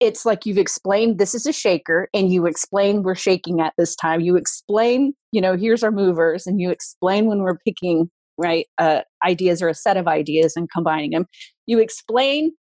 it's 0.00 0.24
like 0.24 0.46
you've 0.46 0.58
explained 0.58 1.18
this 1.18 1.34
is 1.34 1.46
a 1.46 1.52
shaker 1.52 2.08
and 2.14 2.32
you 2.32 2.46
explain 2.46 3.02
we're 3.02 3.14
shaking 3.14 3.60
at 3.60 3.74
this 3.76 3.94
time. 3.94 4.20
You 4.20 4.36
explain 4.36 5.14
you 5.32 5.40
know 5.40 5.56
here's 5.56 5.82
our 5.82 5.90
movers 5.90 6.46
and 6.46 6.60
you 6.60 6.70
explain 6.70 7.26
when 7.26 7.40
we're 7.40 7.58
picking 7.58 8.10
right 8.38 8.66
uh, 8.78 9.02
ideas 9.24 9.62
or 9.62 9.68
a 9.68 9.74
set 9.74 9.96
of 9.96 10.08
ideas 10.08 10.54
and 10.56 10.68
combining 10.70 11.10
them 11.10 11.26
you 11.66 11.78
explain 11.78 12.52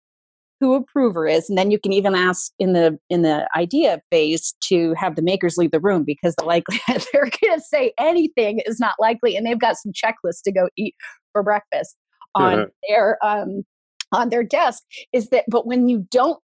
who 0.60 0.74
a 0.74 0.84
prover 0.84 1.26
is 1.26 1.50
and 1.50 1.58
then 1.58 1.72
you 1.72 1.80
can 1.80 1.94
even 1.94 2.14
ask 2.16 2.52
in 2.60 2.74
the 2.74 2.98
in 3.10 3.22
the 3.22 3.48
idea 3.56 4.02
phase 4.12 4.54
to 4.62 4.94
have 4.98 5.16
the 5.16 5.22
makers 5.22 5.56
leave 5.58 5.72
the 5.72 5.80
room 5.80 6.04
because 6.04 6.36
the 6.36 6.44
likelihood 6.44 7.04
they're 7.14 7.30
going 7.42 7.58
to 7.58 7.62
say 7.62 7.94
anything 7.98 8.62
is 8.66 8.80
not 8.80 8.96
likely 9.00 9.36
and 9.36 9.46
they've 9.46 9.60
got 9.60 9.78
some 9.78 9.94
checklists 9.94 10.42
to 10.44 10.52
go 10.52 10.68
eat 10.78 10.96
for 11.32 11.44
breakfast 11.44 11.96
on 12.36 12.68
their 12.88 13.18
um 13.24 13.64
on 14.12 14.30
their 14.30 14.44
desk 14.44 14.84
is 15.14 15.30
that 15.30 15.46
but 15.50 15.66
when 15.66 15.88
you 15.88 16.06
don't 16.12 16.40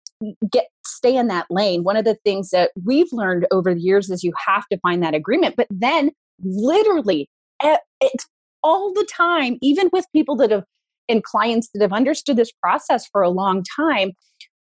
get 0.50 0.66
stay 0.86 1.16
in 1.16 1.28
that 1.28 1.46
lane 1.50 1.82
one 1.82 1.96
of 1.96 2.04
the 2.04 2.16
things 2.24 2.50
that 2.50 2.70
we've 2.84 3.12
learned 3.12 3.46
over 3.50 3.74
the 3.74 3.80
years 3.80 4.10
is 4.10 4.24
you 4.24 4.32
have 4.46 4.66
to 4.68 4.78
find 4.80 5.02
that 5.02 5.14
agreement 5.14 5.54
but 5.56 5.66
then 5.70 6.10
literally 6.42 7.28
it's 8.00 8.26
all 8.66 8.92
the 8.92 9.06
time, 9.16 9.58
even 9.62 9.88
with 9.92 10.06
people 10.12 10.36
that 10.36 10.50
have 10.50 10.64
and 11.08 11.22
clients 11.22 11.68
that 11.72 11.82
have 11.82 11.92
understood 11.92 12.36
this 12.36 12.50
process 12.50 13.06
for 13.06 13.22
a 13.22 13.30
long 13.30 13.62
time, 13.76 14.10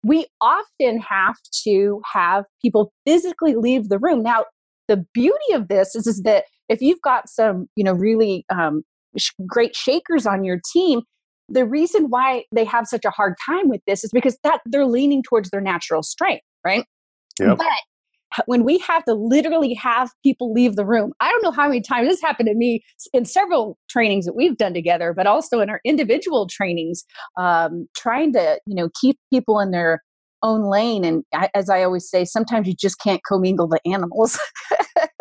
we 0.03 0.25
often 0.41 0.99
have 0.99 1.37
to 1.63 2.01
have 2.11 2.43
people 2.61 2.91
physically 3.07 3.55
leave 3.55 3.87
the 3.87 3.97
room. 3.97 4.21
Now, 4.21 4.43
the 4.89 5.05
beauty 5.13 5.53
of 5.53 5.69
this 5.69 5.95
is, 5.95 6.05
is 6.05 6.21
that 6.23 6.43
if 6.67 6.81
you've 6.81 7.01
got 7.01 7.29
some, 7.29 7.67
you 7.77 7.83
know, 7.85 7.93
really 7.93 8.43
um, 8.49 8.83
sh- 9.17 9.31
great 9.47 9.73
shakers 9.73 10.27
on 10.27 10.43
your 10.43 10.59
team, 10.73 11.03
the 11.53 11.65
reason 11.65 12.07
why 12.09 12.43
they 12.51 12.65
have 12.65 12.87
such 12.87 13.05
a 13.05 13.09
hard 13.09 13.35
time 13.45 13.69
with 13.69 13.81
this 13.87 14.03
is 14.03 14.11
because 14.11 14.37
that 14.43 14.61
they're 14.65 14.85
leaning 14.85 15.23
towards 15.23 15.49
their 15.51 15.61
natural 15.61 16.03
strength, 16.03 16.43
right? 16.65 16.85
Yep. 17.39 17.57
But 17.57 17.67
when 18.45 18.63
we 18.63 18.79
have 18.79 19.03
to 19.05 19.13
literally 19.13 19.73
have 19.75 20.09
people 20.23 20.51
leave 20.53 20.75
the 20.75 20.85
room. 20.85 21.13
I 21.19 21.29
don't 21.29 21.43
know 21.43 21.51
how 21.51 21.67
many 21.67 21.81
times 21.81 22.07
this 22.07 22.21
happened 22.21 22.47
to 22.47 22.55
me 22.55 22.83
in 23.13 23.25
several 23.25 23.77
trainings 23.89 24.25
that 24.25 24.35
we've 24.35 24.57
done 24.57 24.73
together, 24.73 25.13
but 25.13 25.27
also 25.27 25.59
in 25.59 25.69
our 25.69 25.79
individual 25.85 26.47
trainings, 26.47 27.03
um, 27.37 27.87
trying 27.95 28.33
to 28.33 28.59
you 28.65 28.75
know 28.75 28.89
keep 28.99 29.17
people 29.31 29.59
in 29.59 29.71
their 29.71 30.01
own 30.41 30.63
lane. 30.63 31.05
And 31.05 31.23
as 31.53 31.69
I 31.69 31.83
always 31.83 32.09
say, 32.09 32.25
sometimes 32.25 32.67
you 32.67 32.73
just 32.75 32.99
can't 32.99 33.21
commingle 33.27 33.67
the 33.67 33.79
animals. 33.85 34.39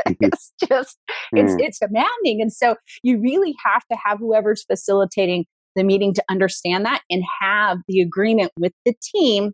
Mm-hmm. 0.08 0.24
it's 0.24 0.52
just 0.68 0.98
it's 1.32 1.52
mm. 1.52 1.60
it's 1.60 1.78
demanding, 1.78 2.42
and 2.42 2.52
so 2.52 2.74
you 3.04 3.20
really 3.20 3.54
have 3.64 3.82
to 3.90 3.96
have 4.04 4.18
whoever's 4.18 4.64
facilitating 4.64 5.44
the 5.76 5.84
meeting 5.84 6.14
to 6.14 6.22
understand 6.30 6.84
that 6.84 7.02
and 7.10 7.22
have 7.40 7.78
the 7.88 8.00
agreement 8.00 8.52
with 8.56 8.72
the 8.84 8.94
team 9.02 9.52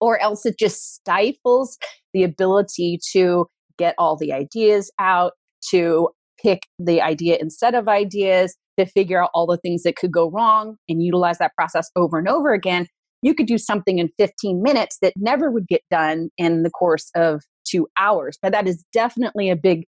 or 0.00 0.20
else 0.20 0.44
it 0.44 0.58
just 0.58 0.94
stifles 0.94 1.78
the 2.12 2.22
ability 2.22 2.98
to 3.12 3.46
get 3.78 3.94
all 3.98 4.16
the 4.16 4.32
ideas 4.32 4.92
out, 4.98 5.32
to 5.70 6.10
pick 6.40 6.62
the 6.78 7.00
idea 7.00 7.38
instead 7.40 7.74
of 7.74 7.88
ideas, 7.88 8.54
to 8.78 8.86
figure 8.86 9.22
out 9.22 9.30
all 9.34 9.46
the 9.46 9.56
things 9.58 9.82
that 9.82 9.96
could 9.96 10.12
go 10.12 10.30
wrong 10.30 10.76
and 10.88 11.02
utilize 11.02 11.38
that 11.38 11.54
process 11.56 11.90
over 11.96 12.18
and 12.18 12.28
over 12.28 12.52
again. 12.52 12.86
You 13.22 13.34
could 13.34 13.46
do 13.46 13.56
something 13.56 13.98
in 13.98 14.10
15 14.18 14.62
minutes 14.62 14.98
that 15.00 15.14
never 15.16 15.50
would 15.50 15.66
get 15.66 15.80
done 15.90 16.28
in 16.36 16.62
the 16.62 16.70
course 16.70 17.10
of 17.16 17.42
two 17.66 17.86
hours. 17.98 18.36
But 18.42 18.52
that 18.52 18.68
is 18.68 18.84
definitely 18.92 19.48
a 19.48 19.56
big 19.56 19.84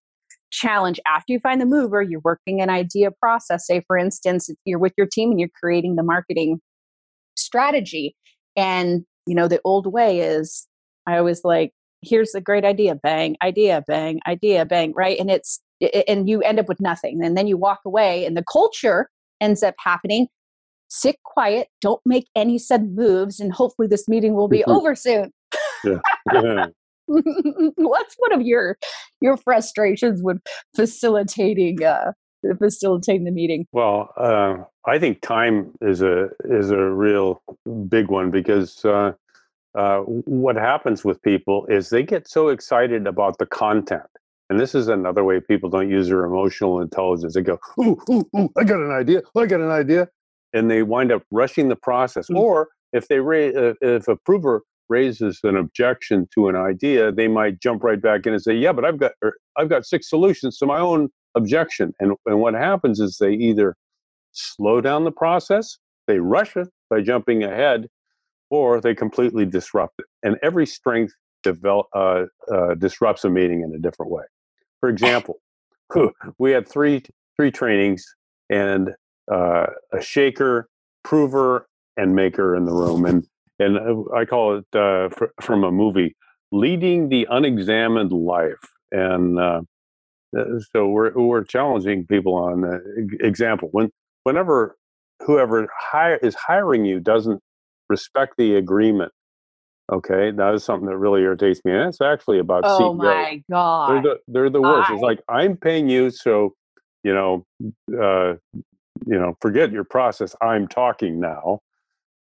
challenge 0.57 0.99
after 1.07 1.33
you 1.33 1.41
find 1.41 1.61
the 1.61 1.67
mover 1.67 2.01
you're 2.03 2.21
working 2.25 2.63
an 2.63 2.71
idea 2.71 3.11
process 3.21 3.67
say 3.67 3.83
for 3.87 3.99
instance 3.99 4.49
you're 4.65 4.79
with 4.79 4.95
your 4.97 5.07
team 5.07 5.31
and 5.31 5.39
you're 5.39 5.51
creating 5.61 5.97
the 5.97 6.03
marketing 6.03 6.59
strategy 7.37 8.17
and 8.57 9.05
you 9.27 9.35
know, 9.35 9.49
the 9.49 9.61
old 9.65 9.93
way 9.93 10.21
is 10.21 10.67
I 11.07 11.19
always 11.19 11.45
like, 11.45 11.73
here's 12.03 12.35
a 12.35 12.41
great 12.41 12.65
idea, 12.65 12.95
bang, 12.95 13.37
idea, 13.43 13.85
bang, 13.87 14.21
idea, 14.27 14.65
bang, 14.65 14.93
right? 14.95 15.19
And 15.19 15.31
it's, 15.31 15.61
and 16.09 16.29
you 16.29 16.41
end 16.43 16.61
up 16.61 16.69
with 16.69 16.81
nothing. 16.81 17.23
And 17.23 17.37
then 17.37 17.47
you 17.47 17.57
walk 17.57 17.81
away, 17.85 18.25
and 18.25 18.37
the 18.37 18.45
culture 18.51 19.11
ends 19.41 19.63
up 19.63 19.75
happening. 19.79 20.29
Sit 20.89 21.17
quiet, 21.25 21.69
don't 21.81 22.01
make 22.07 22.29
any 22.37 22.59
sudden 22.59 22.95
moves, 22.95 23.41
and 23.41 23.53
hopefully 23.53 23.89
this 23.89 24.09
meeting 24.09 24.35
will 24.35 24.49
be 24.49 24.61
mm-hmm. 24.61 24.71
over 24.71 24.95
soon. 24.95 25.33
Yeah. 25.85 25.99
yeah. 26.33 26.67
What's 27.77 28.15
one 28.19 28.33
of 28.33 28.43
your 28.43 28.79
your 29.21 29.37
frustrations 29.37 30.23
with 30.23 30.39
facilitating 30.75 31.83
uh, 31.85 32.13
facilitating 32.59 33.25
the 33.25 33.31
meeting? 33.31 33.67
Well, 33.73 34.13
uh, 34.17 34.57
I 34.87 34.99
think 34.99 35.21
time 35.21 35.73
is 35.81 36.03
a 36.03 36.29
is 36.45 36.71
a 36.71 36.91
real 36.91 37.43
big 37.89 38.09
one 38.09 38.31
because 38.31 38.85
uh, 38.85 39.13
uh, 39.75 39.99
what 40.01 40.57
happens 40.57 41.05
with 41.05 41.23
people 41.23 41.67
is 41.67 41.91
they 41.91 42.03
get 42.03 42.29
so 42.29 42.49
excited 42.49 43.07
about 43.07 43.39
the 43.39 43.47
content, 43.47 44.11
and 44.51 44.59
this 44.59 44.75
is 44.75 44.89
another 44.89 45.25
way 45.25 45.41
people 45.41 45.71
don't 45.71 45.91
use 45.91 46.09
their 46.09 46.25
emotional 46.25 46.81
intelligence. 46.81 47.35
They 47.35 47.43
go, 47.43 47.59
"Ooh, 47.81 47.99
ooh, 48.11 48.29
ooh! 48.37 48.51
I 48.57 48.65
got 48.65 48.81
an 48.81 48.93
idea! 48.93 49.23
I 49.37 49.47
got 49.47 49.61
an 49.61 49.71
idea!" 49.71 50.09
and 50.53 50.71
they 50.71 50.83
wind 50.83 51.13
up 51.13 51.23
rushing 51.31 51.69
the 51.69 51.77
process. 51.77 52.27
Mm-hmm. 52.27 52.39
Or 52.39 52.69
if 52.93 53.09
they 53.09 53.21
ra- 53.21 53.75
if 53.81 54.09
a 54.09 54.17
prover 54.17 54.63
raises 54.89 55.41
an 55.43 55.57
objection 55.57 56.29
to 56.35 56.49
an 56.49 56.57
idea, 56.57 57.13
they 57.13 57.29
might 57.29 57.61
jump 57.61 57.83
right 57.83 58.01
back 58.01 58.27
in 58.27 58.33
and 58.33 58.43
say, 58.43 58.55
"Yeah, 58.55 58.73
but 58.73 58.85
I've 58.85 58.99
got 58.99 59.13
er, 59.25 59.35
I've 59.57 59.69
got 59.69 59.85
six 59.85 60.09
solutions 60.09 60.59
to 60.59 60.67
my 60.67 60.79
own 60.79 61.09
objection. 61.37 61.95
And, 62.01 62.15
and 62.27 62.41
what 62.41 62.55
happens 62.55 62.99
is 62.99 63.19
they 63.19 63.33
either 63.33 63.77
slow 64.33 64.81
down 64.81 65.05
the 65.05 65.13
process, 65.13 65.79
they 66.07 66.19
rush 66.19 66.57
it 66.57 66.69
by 66.91 67.03
jumping 67.03 67.45
ahead, 67.45 67.87
or 68.51 68.81
they 68.81 68.95
completely 68.95 69.45
disrupt 69.45 69.95
it. 69.99 70.07
And 70.23 70.37
every 70.43 70.67
strength 70.67 71.13
develop, 71.43 71.87
uh, 71.95 72.25
uh, 72.53 72.75
disrupts 72.75 73.25
a 73.25 73.31
meeting 73.31 73.63
in 73.63 73.73
a 73.75 73.79
different 73.79 74.11
way. 74.11 74.25
For 74.81 74.89
example, 74.89 75.37
we 76.39 76.51
had 76.51 76.67
three 76.69 77.03
three 77.37 77.51
trainings 77.51 78.05
and 78.49 78.91
uh, 79.31 79.67
a 79.93 80.01
shaker, 80.01 80.69
prover, 81.05 81.69
and 81.97 82.15
maker 82.15 82.57
in 82.57 82.65
the 82.65 82.73
room, 82.73 83.05
and 83.05 83.27
and 83.59 83.79
uh, 83.79 84.15
I 84.15 84.25
call 84.25 84.59
it 84.59 84.77
uh, 84.77 85.09
fr- 85.11 85.35
from 85.41 85.65
a 85.65 85.73
movie, 85.73 86.15
leading 86.53 87.09
the 87.09 87.27
unexamined 87.31 88.13
life. 88.13 88.55
And 88.93 89.39
uh, 89.39 89.63
uh, 90.37 90.45
so 90.73 90.89
we're 90.89 91.13
we're 91.15 91.45
challenging 91.45 92.07
people 92.07 92.35
on 92.35 92.65
uh, 92.65 92.79
example 93.21 93.69
when 93.73 93.91
whenever 94.25 94.77
whoever 95.25 95.69
hire 95.79 96.17
is 96.17 96.35
hiring 96.35 96.85
you 96.85 97.01
doesn't 97.01 97.41
respect 97.89 98.35
the 98.37 98.57
agreement 98.57 99.13
okay 99.93 100.31
that 100.33 100.53
is 100.53 100.65
something 100.65 100.89
that 100.89 100.97
really 100.97 101.23
irritates 101.23 101.61
me 101.65 101.73
and 101.73 101.89
it's 101.89 102.01
actually 102.01 102.39
about 102.39 102.65
oh 102.67 102.93
CEO. 102.93 102.97
my 102.97 103.43
god 103.49 103.91
they're 103.91 104.03
the, 104.03 104.19
they're 104.29 104.51
the 104.51 104.61
worst 104.61 104.91
it's 104.91 105.03
like 105.03 105.21
i'm 105.29 105.57
paying 105.57 105.89
you 105.89 106.11
so 106.11 106.55
you 107.05 107.15
know 107.15 107.47
uh, 108.03 108.35
you 109.07 109.19
know 109.19 109.37
forget 109.41 109.71
your 109.71 109.85
process 109.85 110.35
i'm 110.43 110.67
talking 110.67 111.21
now 111.21 111.61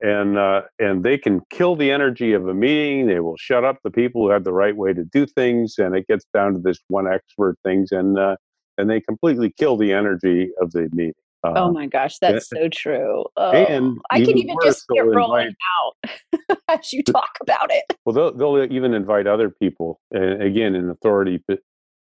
and 0.05 0.37
uh, 0.37 0.63
and 0.79 1.03
they 1.03 1.17
can 1.17 1.41
kill 1.51 1.77
the 1.77 1.91
energy 1.91 2.35
of 2.35 2.47
a 2.47 2.55
meeting. 2.55 3.07
They 3.07 3.21
will 3.21 3.39
shut 3.39 3.65
up 3.65 3.79
the 3.83 3.91
people 3.91 4.23
who 4.23 4.31
have 4.31 4.45
the 4.45 4.53
right 4.53 4.77
way 4.77 4.93
to 4.93 5.05
do 5.05 5.27
things, 5.27 5.77
and 5.79 5.97
it 5.97 6.07
gets 6.07 6.27
down 6.35 6.53
to 6.53 6.61
this 6.61 6.79
one 6.89 7.11
expert 7.11 7.57
things, 7.65 7.91
and 7.91 8.19
uh, 8.19 8.37
and 8.77 8.91
they 8.91 9.01
completely 9.01 9.53
kill 9.59 9.79
the 9.79 9.93
energy 9.93 10.51
of 10.61 10.73
the 10.73 10.91
meeting. 10.93 11.15
Uh, 11.43 11.53
oh 11.57 11.73
my 11.73 11.87
gosh, 11.87 12.19
that's 12.19 12.49
so 12.49 12.69
true. 12.69 13.25
Oh, 13.37 13.51
and 13.51 13.99
I 14.11 14.23
can 14.23 14.37
even 14.37 14.57
just 14.63 14.87
get 14.89 15.07
rolling 15.07 15.55
invite, 16.03 16.51
out 16.51 16.59
as 16.69 16.93
you 16.93 17.03
talk 17.03 17.39
about 17.41 17.71
it. 17.71 17.85
Well, 18.05 18.15
they'll, 18.15 18.33
they'll 18.33 18.73
even 18.73 18.93
invite 18.93 19.27
other 19.27 19.49
people, 19.49 20.01
and 20.11 20.43
again 20.43 20.75
in 20.75 20.91
authority 20.91 21.43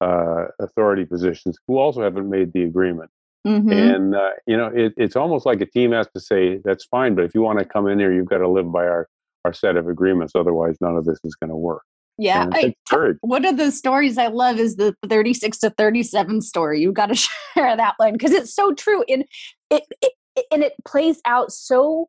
uh, 0.01 0.45
authority 0.59 1.05
positions, 1.05 1.57
who 1.67 1.77
also 1.77 2.01
haven't 2.01 2.29
made 2.29 2.51
the 2.51 2.63
agreement. 2.63 3.09
Mm-hmm. 3.45 3.71
And 3.71 4.15
uh, 4.15 4.29
you 4.47 4.55
know, 4.55 4.67
it, 4.67 4.93
it's 4.95 5.15
almost 5.15 5.45
like 5.45 5.59
a 5.61 5.65
team 5.65 5.91
has 5.91 6.07
to 6.15 6.21
say, 6.21 6.59
"That's 6.63 6.85
fine, 6.85 7.15
but 7.15 7.25
if 7.25 7.35
you 7.35 7.41
want 7.41 7.59
to 7.59 7.65
come 7.65 7.87
in 7.87 7.99
here, 7.99 8.13
you've 8.13 8.29
got 8.29 8.37
to 8.37 8.47
live 8.47 8.71
by 8.71 8.85
our 8.85 9.07
our 9.43 9.53
set 9.53 9.75
of 9.75 9.87
agreements. 9.87 10.33
Otherwise, 10.35 10.77
none 10.79 10.95
of 10.95 11.05
this 11.05 11.19
is 11.23 11.35
going 11.35 11.49
to 11.49 11.55
work." 11.55 11.83
Yeah, 12.17 12.47
I, 12.51 12.75
one 13.21 13.43
of 13.43 13.57
the 13.57 13.71
stories 13.71 14.17
I 14.17 14.27
love 14.27 14.59
is 14.59 14.75
the 14.75 14.95
36 15.09 15.57
to 15.59 15.71
37 15.71 16.41
story. 16.41 16.79
You've 16.79 16.93
got 16.93 17.07
to 17.07 17.15
share 17.55 17.75
that 17.75 17.95
one 17.97 18.13
because 18.13 18.31
it's 18.31 18.53
so 18.53 18.73
true, 18.73 19.03
and 19.09 19.25
it, 19.69 19.83
it 20.01 20.13
and 20.51 20.63
it 20.63 20.73
plays 20.87 21.19
out 21.25 21.51
so 21.51 22.07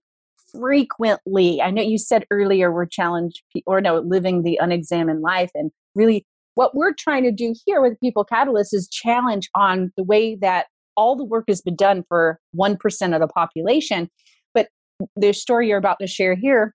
frequently. 0.53 1.61
I 1.61 1.71
know 1.71 1.83
you 1.83 1.99
said 1.99 2.27
earlier 2.31 2.71
we're 2.71 2.87
challenged, 2.87 3.43
or 3.67 3.81
no, 3.81 3.99
living 3.99 4.43
the 4.43 4.59
unexamined 4.63 5.23
life, 5.23 5.51
and 5.55 5.73
really 5.97 6.27
what 6.55 6.77
we're 6.77 6.95
trying 6.95 7.25
to 7.25 7.33
do 7.33 7.55
here 7.67 7.81
with 7.81 7.99
People 7.99 8.25
Catalyst 8.25 8.73
is 8.75 8.89
challenge 8.89 9.49
on 9.55 9.93
the 9.97 10.05
way 10.05 10.37
that 10.37 10.67
all 10.97 11.17
the 11.17 11.25
work 11.25 11.45
has 11.49 11.61
been 11.61 11.77
done 11.77 12.05
for 12.09 12.39
1% 12.57 13.15
of 13.15 13.21
the 13.21 13.29
population. 13.29 14.09
But 14.53 14.69
the 15.17 15.33
story 15.33 15.69
you're 15.69 15.79
about 15.79 15.99
to 16.01 16.07
share 16.07 16.35
here, 16.35 16.75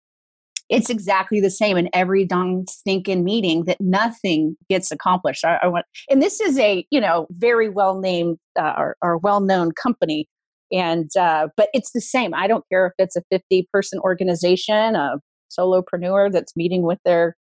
it's 0.69 0.89
exactly 0.89 1.41
the 1.41 1.49
same 1.49 1.77
in 1.77 1.89
every 1.93 2.25
dong 2.25 2.65
stinking 2.69 3.23
meeting 3.23 3.65
that 3.65 3.81
nothing 3.81 4.55
gets 4.69 4.91
accomplished. 4.91 5.43
I, 5.43 5.59
I, 5.63 5.67
want, 5.67 5.85
and 6.09 6.21
this 6.21 6.39
is 6.39 6.59
a 6.59 6.85
you 6.91 7.01
know 7.01 7.27
very 7.31 7.69
well 7.69 7.99
named 7.99 8.37
uh, 8.57 8.73
or, 8.77 8.95
or 9.01 9.17
well 9.17 9.41
known 9.41 9.71
company, 9.71 10.27
and 10.71 11.09
uh, 11.17 11.47
but 11.57 11.69
it's 11.73 11.91
the 11.91 12.01
same. 12.01 12.33
I 12.35 12.47
don't 12.47 12.63
care 12.71 12.85
if 12.85 12.93
it's 12.99 13.15
a 13.15 13.23
50 13.31 13.67
person 13.73 13.99
organization, 13.99 14.95
a 14.95 15.15
solopreneur 15.57 16.31
that's 16.31 16.55
meeting 16.55 16.83
with 16.83 16.99
their 17.03 17.35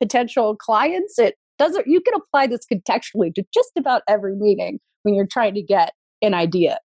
potential 0.00 0.56
clients. 0.56 1.18
It 1.18 1.36
doesn't. 1.58 1.86
You 1.86 2.00
can 2.00 2.14
apply 2.14 2.48
this 2.48 2.66
contextually 2.70 3.32
to 3.34 3.44
just 3.54 3.70
about 3.78 4.02
every 4.08 4.34
meeting 4.34 4.80
when 5.04 5.14
you're 5.14 5.26
trying 5.26 5.54
to 5.54 5.62
get 5.62 5.92
an 6.22 6.34
idea 6.34 6.78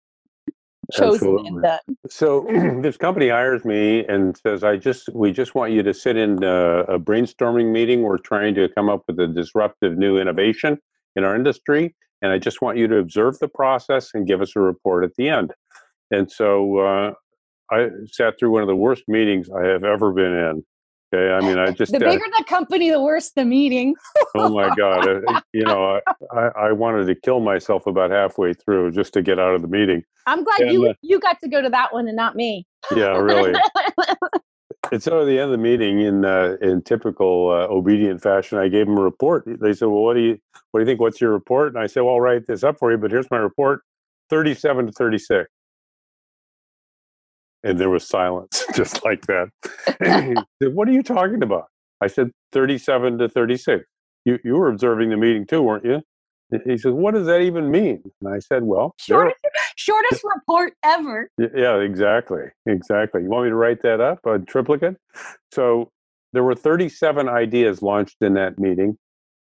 chosen 0.92 1.16
Absolutely. 1.16 1.48
and 1.48 1.62
done. 1.64 1.80
So 2.10 2.46
this 2.82 2.98
company 2.98 3.30
hires 3.30 3.66
me 3.66 4.06
and 4.08 4.38
says, 4.38 4.64
"I 4.64 4.78
just 4.78 5.10
we 5.14 5.32
just 5.32 5.56
want 5.56 5.72
you 5.72 5.84
to 5.84 5.94
sit 5.94 6.18
in 6.18 6.44
a, 6.44 6.82
a, 6.84 7.00
brainstorming 7.00 7.72
meeting. 7.72 8.04
We're 8.04 8.18
trying 8.18 8.56
to 8.56 8.70
come 8.70 8.90
up 8.90 9.04
with 9.08 9.20
a 9.20 9.28
disruptive 9.28 9.98
new 9.98 10.18
innovation 10.18 10.78
in 11.16 11.24
our 11.24 11.36
industry, 11.36 11.96
and 12.22 12.32
I 12.32 12.40
just 12.40 12.62
want 12.62 12.78
you 12.78 12.88
to 12.88 12.98
observe 12.98 13.40
the 13.40 13.48
process 13.48 14.12
and 14.14 14.28
give 14.28 14.42
us 14.42 14.56
a 14.56 14.60
report 14.60 15.04
at 15.04 15.12
the 15.18 15.30
end." 15.30 15.54
And 16.12 16.32
so 16.32 16.78
uh, 16.78 17.14
I 17.72 17.90
sat 18.12 18.36
through 18.40 18.52
one 18.52 18.62
of 18.62 18.68
the 18.68 18.76
worst 18.76 19.04
meetings 19.08 19.50
I 19.50 19.66
have 19.66 19.84
ever 19.84 20.12
been 20.14 20.34
in. 20.34 20.66
Okay, 21.14 21.32
I 21.32 21.40
mean, 21.40 21.58
I 21.58 21.72
just 21.72 21.94
the 21.94 22.00
bigger 22.00 22.26
the 22.38 22.44
company, 22.46 22.90
the 22.90 23.02
worse 23.02 23.32
the 23.32 23.46
meeting. 23.46 23.96
oh 24.36 24.50
my 24.50 24.74
god! 24.76 25.08
Uh, 25.08 25.42
you 25.54 25.64
know, 25.64 26.02
I, 26.34 26.50
I 26.58 26.72
wanted 26.74 27.06
to 27.08 27.16
kill 27.16 27.40
myself 27.40 27.88
about 27.88 28.12
halfway 28.12 28.54
through 28.54 28.92
just 28.92 29.14
to 29.14 29.22
get 29.22 29.40
out 29.40 29.56
of 29.56 29.62
the 29.62 29.70
meeting. 29.70 30.04
I'm 30.26 30.44
glad 30.44 30.62
and, 30.62 30.72
you 30.72 30.90
uh, 30.90 30.94
you 31.02 31.20
got 31.20 31.40
to 31.42 31.48
go 31.50 31.62
to 31.62 31.70
that 31.70 31.94
one 31.94 32.08
and 32.08 32.18
not 32.18 32.36
me. 32.36 32.68
Yeah, 32.94 33.18
really. 33.18 33.58
and 34.92 35.02
so 35.02 35.22
at 35.22 35.26
the 35.26 35.40
end 35.40 35.46
of 35.46 35.52
the 35.52 35.58
meeting, 35.58 36.02
in 36.02 36.26
uh, 36.26 36.58
in 36.62 36.82
typical 36.82 37.52
uh, 37.52 37.74
obedient 37.74 38.22
fashion, 38.22 38.58
I 38.58 38.68
gave 38.68 38.88
them 38.88 38.98
a 38.98 39.02
report. 39.02 39.46
They 39.46 39.72
said, 39.72 39.86
"Well, 39.86 40.04
what 40.04 40.16
do 40.16 40.20
you 40.20 40.38
what 40.72 40.82
do 40.82 40.84
you 40.84 40.86
think? 40.86 41.00
What's 41.00 41.22
your 41.22 41.32
report?" 41.32 41.74
And 41.74 41.82
I 41.82 41.88
said, 41.88 42.02
"Well, 42.02 42.16
I'll 42.16 42.22
write 42.22 42.48
this 42.48 42.66
up 42.66 42.78
for 42.80 42.92
you, 42.92 42.98
but 42.98 43.12
here's 43.12 43.32
my 43.32 43.38
report: 43.38 43.80
thirty-seven 44.30 44.88
to 44.88 44.92
thirty-six 44.92 45.50
and 47.64 47.80
there 47.80 47.90
was 47.90 48.08
silence 48.08 48.66
just 48.76 49.04
like 49.04 49.26
that. 49.28 49.50
Said, 50.62 50.74
what 50.74 50.88
are 50.88 50.92
you 50.92 51.04
talking 51.04 51.44
about? 51.44 51.66
I 52.02 52.08
said 52.08 52.32
37 52.52 53.18
to 53.20 53.30
36 53.30 53.86
you, 54.28 54.38
you 54.44 54.56
were 54.56 54.68
observing 54.68 55.10
the 55.10 55.18
meeting 55.18 55.46
too 55.46 55.62
weren't 55.64 55.86
you? 55.86 56.02
He 56.66 56.78
says 56.78 56.94
what 56.94 57.14
does 57.14 57.26
that 57.28 57.42
even 57.42 57.72
mean? 57.72 58.04
And 58.22 58.34
i 58.34 58.40
said 58.40 58.64
well 58.64 58.94
shortest, 59.00 59.38
shortest 59.76 60.22
report 60.24 60.74
ever. 60.84 61.30
Yeah 61.38 61.80
exactly 61.80 62.44
exactly. 62.66 63.24
You 63.24 63.30
want 63.30 63.46
me 63.46 63.50
to 63.50 63.56
write 63.56 63.82
that 63.82 64.02
up 64.02 64.20
a 64.26 64.40
triplicate? 64.40 64.98
So 65.52 65.90
there 66.34 66.44
were 66.44 66.56
37 66.56 67.30
ideas 67.30 67.82
launched 67.82 68.18
in 68.22 68.34
that 68.34 68.60
meeting 68.60 68.98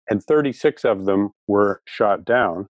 and 0.09 0.23
36 0.23 0.83
of 0.85 1.05
them 1.05 1.31
were 1.47 1.81
shot 1.85 2.25
down. 2.25 2.67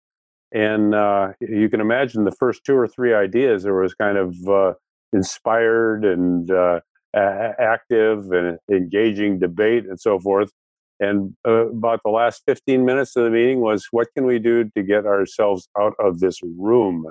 And 0.52 0.96
uh, 0.96 1.34
you 1.40 1.70
can 1.70 1.80
imagine 1.80 2.24
the 2.24 2.32
first 2.32 2.64
two 2.66 2.76
or 2.76 2.88
three 2.88 3.14
ideas 3.14 3.64
there 3.64 3.76
was 3.76 3.94
kind 3.94 4.18
of 4.18 4.36
uh, 4.48 4.74
inspired 5.14 6.06
and 6.06 6.50
uh, 6.52 6.80
active 7.14 8.32
and 8.32 8.58
engaging 8.72 9.40
debate 9.40 9.86
and 9.86 10.00
so 10.00 10.20
forth. 10.20 10.52
And 11.00 11.36
uh, 11.48 11.70
about 11.70 12.02
the 12.04 12.12
last 12.12 12.44
15 12.46 12.84
minutes 12.84 13.16
of 13.16 13.24
the 13.24 13.30
meeting 13.30 13.62
was 13.62 13.88
what 13.92 14.08
can 14.16 14.26
we 14.26 14.38
do 14.38 14.66
to 14.76 14.84
get 14.84 15.06
ourselves 15.06 15.70
out 15.80 15.94
of 16.00 16.20
this 16.20 16.40
room? 16.44 17.06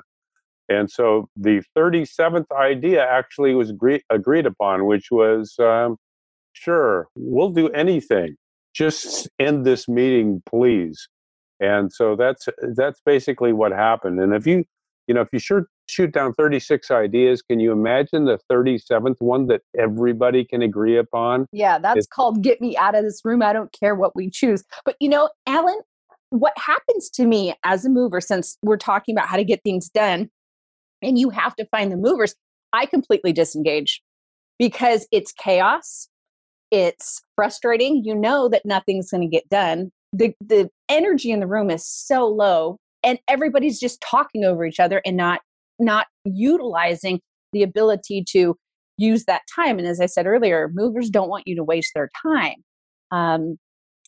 And 0.68 0.90
so 0.90 1.28
the 1.34 1.62
37th 1.76 2.44
idea 2.54 3.02
actually 3.02 3.54
was 3.54 3.70
agree- 3.70 4.02
agreed 4.10 4.44
upon, 4.44 4.84
which 4.84 5.10
was 5.10 5.54
um, 5.58 5.96
sure, 6.52 7.08
we'll 7.16 7.50
do 7.50 7.68
anything. 7.70 8.36
Just 8.74 9.28
end 9.38 9.64
this 9.64 9.88
meeting, 9.88 10.42
please. 10.46 11.08
And 11.60 11.92
so 11.92 12.14
that's 12.14 12.48
that's 12.76 13.00
basically 13.04 13.52
what 13.52 13.72
happened. 13.72 14.20
And 14.20 14.32
if 14.32 14.46
you 14.46 14.64
you 15.08 15.14
know 15.14 15.22
if 15.22 15.28
you 15.32 15.40
sure 15.40 15.66
shoot 15.88 16.12
down 16.12 16.34
36 16.34 16.90
ideas. 16.90 17.42
Can 17.42 17.60
you 17.60 17.72
imagine 17.72 18.24
the 18.24 18.38
37th 18.50 19.16
one 19.18 19.46
that 19.46 19.62
everybody 19.78 20.44
can 20.44 20.62
agree 20.62 20.96
upon? 20.96 21.46
Yeah, 21.52 21.78
that's 21.78 21.98
it's- 21.98 22.06
called 22.06 22.42
Get 22.42 22.60
Me 22.60 22.76
Out 22.76 22.94
of 22.94 23.04
This 23.04 23.22
Room. 23.24 23.42
I 23.42 23.52
don't 23.52 23.72
care 23.72 23.94
what 23.94 24.14
we 24.14 24.30
choose. 24.30 24.64
But 24.84 24.96
you 25.00 25.08
know, 25.08 25.30
Alan, 25.46 25.80
what 26.30 26.52
happens 26.56 27.08
to 27.10 27.26
me 27.26 27.54
as 27.64 27.84
a 27.84 27.90
mover, 27.90 28.20
since 28.20 28.58
we're 28.62 28.76
talking 28.76 29.14
about 29.14 29.28
how 29.28 29.36
to 29.36 29.44
get 29.44 29.62
things 29.62 29.88
done 29.88 30.30
and 31.02 31.18
you 31.18 31.30
have 31.30 31.56
to 31.56 31.66
find 31.66 31.90
the 31.90 31.96
movers, 31.96 32.34
I 32.72 32.86
completely 32.86 33.32
disengage 33.32 34.02
because 34.58 35.06
it's 35.10 35.32
chaos. 35.32 36.08
It's 36.70 37.22
frustrating. 37.34 38.04
You 38.04 38.14
know 38.14 38.48
that 38.50 38.66
nothing's 38.66 39.10
going 39.10 39.22
to 39.22 39.26
get 39.26 39.48
done. 39.48 39.90
The, 40.12 40.34
the 40.40 40.70
energy 40.88 41.30
in 41.30 41.40
the 41.40 41.46
room 41.46 41.70
is 41.70 41.86
so 41.86 42.26
low 42.26 42.78
and 43.02 43.18
everybody's 43.28 43.80
just 43.80 44.02
talking 44.02 44.44
over 44.44 44.64
each 44.64 44.80
other 44.80 45.00
and 45.06 45.16
not 45.16 45.40
not 45.78 46.06
utilizing 46.24 47.20
the 47.52 47.62
ability 47.62 48.24
to 48.30 48.56
use 48.96 49.24
that 49.24 49.42
time. 49.54 49.78
And 49.78 49.86
as 49.86 50.00
I 50.00 50.06
said 50.06 50.26
earlier, 50.26 50.70
movers 50.72 51.08
don't 51.08 51.28
want 51.28 51.46
you 51.46 51.56
to 51.56 51.64
waste 51.64 51.92
their 51.94 52.10
time. 52.22 52.56
Um, 53.10 53.56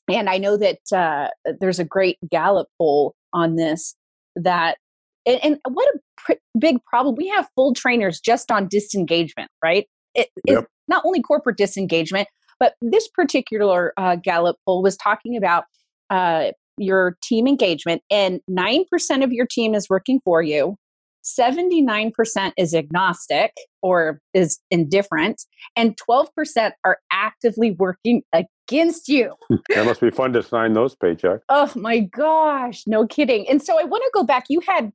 and 0.09 0.29
I 0.29 0.39
know 0.39 0.57
that 0.57 0.81
uh, 0.93 1.29
there's 1.61 1.79
a 1.79 1.85
great 1.85 2.19
Gallup 2.29 2.69
poll 2.79 3.15
on 3.33 3.57
this 3.57 3.95
that, 4.37 4.79
and, 5.25 5.39
and 5.45 5.59
what 5.69 5.89
a 5.95 5.99
pr- 6.17 6.59
big 6.59 6.85
problem. 6.85 7.15
We 7.17 7.29
have 7.29 7.49
full 7.55 7.75
trainers 7.75 8.21
just 8.21 8.51
on 8.51 8.69
disengagement, 8.69 9.51
right? 9.63 9.87
It, 10.15 10.29
yep. 10.47 10.65
It's 10.65 10.69
not 10.89 11.05
only 11.05 11.23
corporate 11.23 11.57
disengagement, 11.57 12.29
but 12.59 12.75
this 12.83 13.09
particular 13.09 13.93
uh, 13.97 14.17
Gallup 14.17 14.57
poll 14.67 14.83
was 14.83 14.97
talking 14.97 15.37
about 15.37 15.65
uh, 16.11 16.51
your 16.77 17.17
team 17.23 17.47
engagement, 17.47 18.03
and 18.11 18.41
9% 18.51 19.25
of 19.25 19.33
your 19.33 19.47
team 19.47 19.75
is 19.75 19.89
working 19.89 20.21
for 20.25 20.43
you, 20.43 20.77
79% 21.25 22.53
is 22.57 22.75
agnostic 22.75 23.53
or 23.83 24.21
is 24.35 24.59
indifferent, 24.71 25.43
and 25.77 25.97
12% 25.97 26.73
are 26.85 26.99
actively 27.13 27.73
working 27.73 28.23
against 28.33 29.09
you. 29.09 29.35
that 29.75 29.85
must 29.85 30.01
be 30.01 30.11
fun 30.11 30.33
to 30.33 30.43
sign 30.43 30.73
those 30.73 30.97
paychecks. 30.97 31.41
Oh 31.49 31.71
my 31.75 32.01
gosh, 32.01 32.85
no 32.87 33.07
kidding. 33.07 33.49
And 33.49 33.63
so 33.63 33.79
I 33.79 33.85
want 33.85 34.03
to 34.05 34.11
go 34.15 34.25
back. 34.25 34.45
You 34.49 34.61
had 34.67 34.93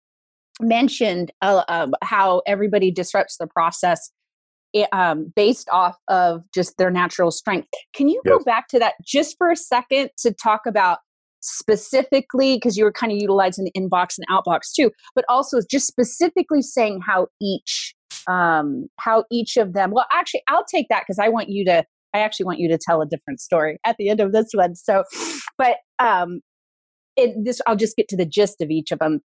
mentioned 0.62 1.32
uh, 1.42 1.64
um, 1.68 1.94
how 2.02 2.42
everybody 2.48 2.92
disrupts 2.92 3.38
the 3.38 3.48
process 3.48 4.12
eh, 4.74 4.86
um, 4.92 5.32
based 5.36 5.70
off 5.72 5.98
of 6.08 6.44
just 6.54 6.78
their 6.78 6.92
natural 6.92 7.32
strength. 7.32 7.68
Can 7.94 8.08
you 8.08 8.22
yes. 8.26 8.38
go 8.38 8.44
back 8.44 8.68
to 8.70 8.80
that 8.80 8.94
just 9.06 9.36
for 9.38 9.52
a 9.52 9.56
second 9.56 10.10
to 10.20 10.34
talk 10.34 10.62
about 10.66 11.00
specifically 11.46 12.56
because 12.56 12.78
you 12.78 12.84
were 12.84 12.92
kind 12.92 13.12
of 13.12 13.18
utilizing 13.18 13.66
the 13.66 13.72
inbox 13.80 14.18
and 14.18 14.26
outbox 14.30 14.74
too 14.76 14.92
but 15.14 15.24
also 15.30 15.60
just 15.70 15.88
specifically 15.88 16.62
saying 16.62 17.00
how 17.06 17.28
each 17.42 17.94
um 18.28 18.88
how 19.00 19.24
each 19.32 19.58
of 19.58 19.74
them 19.74 19.92
well 19.92 20.08
actually 20.12 20.42
i'll 20.48 20.66
take 20.66 20.88
that 20.90 21.02
because 21.02 21.20
i 21.20 21.30
want 21.30 21.50
you 21.50 21.64
to 21.64 21.84
i 22.14 22.20
actually 22.20 22.46
want 22.46 22.60
you 22.60 22.68
to 22.68 22.78
tell 22.78 23.02
a 23.02 23.06
different 23.06 23.40
story 23.40 23.78
at 23.86 23.96
the 23.98 24.10
end 24.10 24.20
of 24.20 24.32
this 24.32 24.48
one 24.54 24.76
so 24.76 25.04
but 25.58 25.78
um 26.00 26.42
it, 27.16 27.34
this 27.44 27.62
i'll 27.68 27.76
just 27.76 27.96
get 27.96 28.08
to 28.08 28.18
the 28.18 28.26
gist 28.26 28.62
of 28.62 28.70
each 28.70 28.92
of 28.92 29.00
them 29.00 29.22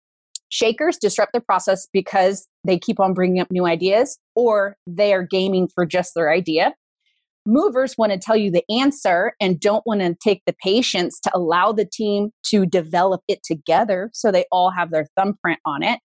Shakers 0.49 0.97
disrupt 0.97 1.33
the 1.33 1.41
process 1.41 1.89
because 1.93 2.47
they 2.65 2.79
keep 2.79 3.01
on 3.01 3.15
bringing 3.15 3.41
up 3.41 3.51
new 3.51 3.67
ideas 3.67 4.19
or 4.35 4.77
they 4.87 5.13
are 5.13 5.25
gaming 5.25 5.69
for 5.75 5.85
just 5.85 6.13
their 6.15 6.33
idea. 6.33 6.73
Movers 7.47 7.95
want 7.97 8.13
to 8.13 8.19
tell 8.19 8.37
you 8.37 8.51
the 8.51 8.65
answer 8.71 9.35
and 9.41 9.61
don't 9.61 9.87
want 9.87 10.01
to 10.01 10.17
take 10.23 10.43
the 10.47 10.55
patience 10.63 11.21
to 11.21 11.31
allow 11.35 11.73
the 11.73 11.89
team 11.91 12.31
to 12.47 12.67
develop 12.67 13.23
it 13.29 13.43
together 13.45 14.11
so 14.13 14.31
they 14.31 14.45
all 14.51 14.71
have 14.71 14.91
their 14.91 15.07
thumbprint 15.17 15.61
on 15.65 15.83
it. 15.83 16.01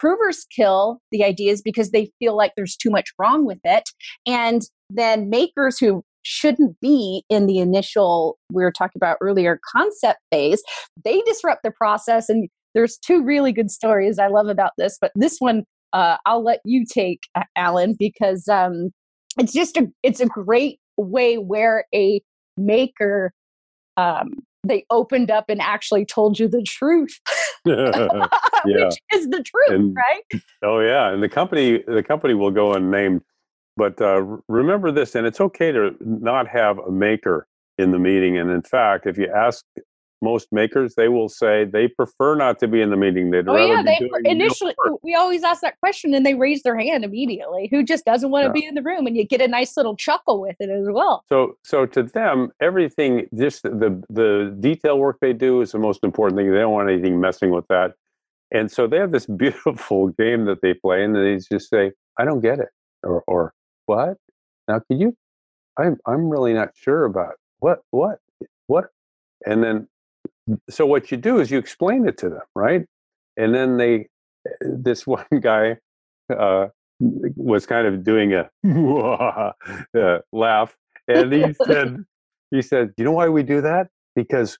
Provers 0.00 0.46
kill 0.54 1.00
the 1.10 1.24
ideas 1.24 1.60
because 1.60 1.90
they 1.90 2.10
feel 2.18 2.36
like 2.36 2.52
there's 2.56 2.76
too 2.76 2.90
much 2.90 3.10
wrong 3.18 3.44
with 3.44 3.58
it. 3.64 3.84
And 4.26 4.62
then 4.88 5.28
makers 5.28 5.78
who 5.78 6.02
shouldn't 6.22 6.78
be 6.80 7.24
in 7.28 7.46
the 7.46 7.58
initial, 7.58 8.38
we 8.52 8.62
were 8.62 8.72
talking 8.72 8.98
about 8.98 9.18
earlier, 9.20 9.58
concept 9.72 10.20
phase, 10.30 10.62
they 11.04 11.20
disrupt 11.22 11.62
the 11.62 11.70
process. 11.70 12.28
And 12.28 12.48
there's 12.74 12.98
two 12.98 13.24
really 13.24 13.52
good 13.52 13.70
stories 13.70 14.18
I 14.18 14.28
love 14.28 14.46
about 14.46 14.72
this, 14.78 14.98
but 15.00 15.10
this 15.14 15.36
one 15.38 15.64
uh, 15.92 16.18
I'll 16.26 16.44
let 16.44 16.60
you 16.64 16.84
take, 16.84 17.20
Alan, 17.56 17.96
because 17.98 18.46
um, 18.48 18.90
it's 19.38 19.52
just 19.52 19.76
a 19.76 19.86
it's 20.02 20.20
a 20.20 20.26
great 20.26 20.80
way 20.96 21.36
where 21.38 21.84
a 21.94 22.20
maker 22.56 23.32
um, 23.96 24.30
they 24.64 24.84
opened 24.90 25.30
up 25.30 25.46
and 25.48 25.60
actually 25.60 26.04
told 26.04 26.38
you 26.38 26.48
the 26.48 26.62
truth 26.62 27.18
yeah. 27.64 28.20
which 28.64 28.96
is 29.12 29.26
the 29.28 29.42
truth 29.44 29.70
And- 29.70 29.94
right 29.96 30.42
Oh 30.62 30.80
yeah, 30.80 31.10
and 31.12 31.22
the 31.22 31.28
company 31.28 31.82
the 31.86 32.02
company 32.02 32.34
will 32.34 32.50
go 32.50 32.72
unnamed, 32.74 33.22
but 33.76 34.00
uh, 34.02 34.22
remember 34.48 34.90
this, 34.90 35.14
and 35.14 35.26
it's 35.26 35.40
okay 35.40 35.70
to 35.72 35.94
not 36.00 36.48
have 36.48 36.78
a 36.78 36.90
maker 36.90 37.46
in 37.78 37.92
the 37.92 37.98
meeting. 37.98 38.36
And 38.38 38.50
in 38.50 38.62
fact, 38.62 39.06
if 39.06 39.16
you 39.16 39.32
ask 39.32 39.64
most 40.20 40.48
makers, 40.52 40.94
they 40.96 41.08
will 41.08 41.28
say 41.28 41.64
they 41.64 41.88
prefer 41.88 42.34
not 42.34 42.58
to 42.60 42.68
be 42.68 42.80
in 42.80 42.90
the 42.90 42.96
meeting. 42.96 43.30
They'd 43.30 43.48
oh 43.48 43.56
yeah 43.56 43.82
be 43.82 44.10
they 44.24 44.30
initially 44.30 44.74
we 45.02 45.14
always 45.14 45.44
ask 45.44 45.60
that 45.62 45.78
question 45.80 46.14
and 46.14 46.24
they 46.26 46.34
raise 46.34 46.62
their 46.62 46.76
hand 46.78 47.04
immediately 47.04 47.68
who 47.70 47.82
just 47.84 48.04
doesn't 48.04 48.30
want 48.30 48.44
to 48.44 48.48
Yeah. 48.48 48.60
be 48.62 48.66
in 48.66 48.74
the 48.74 48.82
room 48.82 49.06
and 49.06 49.16
you 49.16 49.24
get 49.24 49.40
a 49.40 49.48
nice 49.48 49.76
little 49.76 49.96
chuckle 49.96 50.40
with 50.40 50.56
it 50.60 50.70
as 50.70 50.86
well 50.90 51.22
So, 51.28 51.56
so 51.64 51.86
to 51.86 52.02
them, 52.02 52.50
everything, 52.60 53.28
just 53.36 53.62
the 53.62 54.02
the 54.10 54.56
detail 54.60 54.98
work 54.98 55.18
they 55.20 55.32
do 55.32 55.60
is 55.60 55.72
the 55.72 55.78
most 55.78 56.02
important 56.02 56.38
thing. 56.38 56.50
They 56.50 56.58
don't 56.58 56.72
want 56.72 56.90
anything 56.90 57.20
messing 57.20 57.50
with 57.50 57.66
that. 57.68 57.92
And 58.50 58.70
so 58.70 58.86
they 58.86 58.96
have 58.98 59.12
this 59.12 59.26
beautiful 59.44 60.08
game 60.08 60.46
that 60.46 60.62
they 60.62 60.74
play, 60.74 61.04
and 61.04 61.14
they 61.14 61.36
just 61.36 61.68
say, 61.68 61.92
"I 62.18 62.24
don't 62.24 62.40
get 62.40 62.58
it," 62.58 62.68
or, 63.02 63.22
or 63.26 63.52
"What?" 63.86 64.16
Now, 64.66 64.80
can 64.80 65.00
you? 65.00 65.14
I'm 65.78 65.96
I'm 66.06 66.28
really 66.30 66.54
not 66.54 66.70
sure 66.74 67.04
about 67.04 67.34
what 67.60 67.80
what 67.90 68.18
what, 68.66 68.86
and 69.46 69.62
then 69.62 69.86
so 70.70 70.86
what 70.86 71.10
you 71.10 71.16
do 71.16 71.40
is 71.40 71.50
you 71.50 71.58
explain 71.58 72.06
it 72.06 72.18
to 72.18 72.28
them, 72.28 72.42
right? 72.54 72.84
And 73.36 73.54
then 73.54 73.76
they, 73.76 74.08
this 74.60 75.06
one 75.06 75.26
guy, 75.40 75.76
uh, 76.36 76.68
was 77.00 77.64
kind 77.64 77.86
of 77.86 78.02
doing 78.02 78.34
a 78.34 78.50
uh, 79.96 80.18
laugh, 80.32 80.76
and 81.06 81.32
he 81.32 81.54
said, 81.64 81.96
he 82.50 82.60
said, 82.60 82.92
you 82.96 83.04
know 83.04 83.12
why 83.12 83.28
we 83.28 83.42
do 83.42 83.60
that? 83.60 83.88
Because 84.16 84.58